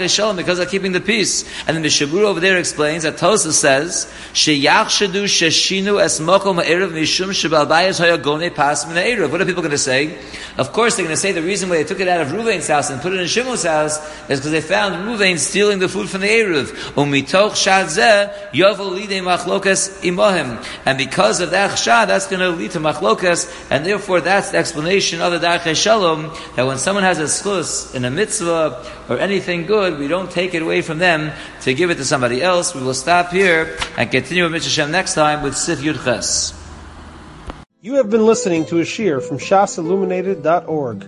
Shalom 0.08 0.36
because 0.36 0.60
of 0.60 0.70
keeping 0.70 0.92
the 0.92 1.02
peace. 1.02 1.44
And 1.68 1.76
the 1.76 1.82
Mishabur 1.82 2.24
over 2.24 2.40
there 2.40 2.60
explains 2.60 3.02
that 3.02 3.18
Tosa 3.18 3.52
says 3.52 4.06
sheyachshadu 4.34 5.24
sheshinu 5.24 6.00
es 6.00 6.20
mokom 6.20 6.64
ha'eruv 6.64 6.92
mishum 6.92 7.34
she'balbayas 7.34 8.00
hayagone 8.00 8.54
pas 8.54 8.86
min 8.86 8.96
ha'eruv. 8.96 9.32
What 9.32 9.42
are 9.42 9.46
people 9.46 9.64
going 9.64 9.72
to 9.72 9.78
say? 9.80 10.20
Of 10.60 10.72
course, 10.72 10.96
they're 10.96 11.06
going 11.06 11.16
to 11.16 11.20
say 11.20 11.32
the 11.32 11.42
reason 11.42 11.68
why 11.68 11.78
they 11.78 11.84
took 11.84 12.00
it 12.00 12.08
out 12.08 12.22
of 12.22 12.28
Ruvain's 12.28 12.68
house 12.68 12.92
and 12.92 13.02
put 13.02 13.14
it 13.14 13.20
in 13.20 13.28
Shimon's 13.28 13.64
house 13.64 13.98
is 14.30 14.40
because 14.40 14.52
they 14.52 14.62
found 14.62 15.08
Ruvain 15.08 15.40
stealing 15.40 15.80
the 15.80 15.90
food 15.90 16.10
from 16.10 16.22
the 16.22 16.28
eruv. 16.28 16.68
Umitoch 16.94 17.56
shad 17.56 17.90
and 20.86 20.98
because 20.98 21.40
of 21.42 21.52
that 21.52 21.72
chshad, 21.72 22.08
that's 22.08 22.28
going 22.28 22.40
to 22.40 22.50
lead 22.50 22.72
to 22.72 22.80
machlokas, 22.80 23.50
and 23.70 23.86
therefore 23.86 24.22
that's 24.22 24.52
the 24.52 24.58
explanation 24.58 25.22
of 25.22 25.32
the 25.32 25.40
Darche 25.40 25.76
Shalom, 25.76 26.32
that 26.56 26.66
when 26.66 26.78
someone 26.78 27.04
has 27.04 27.20
a 27.20 27.24
slus 27.24 27.96
in 27.96 28.06
a 28.06 28.12
mitzvah 28.12 28.86
or 29.10 29.18
anything 29.20 29.66
good, 29.66 30.00
we 30.00 30.08
don't 30.08 30.32
take 30.32 30.54
it 30.54 30.62
away 30.62 30.82
from 30.82 31.00
them 31.00 31.32
to 31.62 31.74
give 31.74 31.90
it 31.90 31.96
to 31.96 32.06
somebody 32.06 32.42
else. 32.42 32.76
We 32.76 32.82
will 32.82 32.94
stop 32.94 33.30
here 33.32 33.78
and 33.98 34.12
continue 34.12 34.44
with 34.44 34.54
Mitzvah 34.54 34.88
next 34.88 35.14
time 35.16 35.42
with 35.44 35.56
Sif 35.56 35.80
Yud 35.80 36.04
Ches. 36.04 36.54
You 37.82 37.96
have 37.96 38.10
been 38.10 38.26
listening 38.26 38.66
to 38.68 38.80
a 38.80 38.84
shiur 38.84 39.22
from 39.22 39.40
shasilluminated.org. 39.40 41.08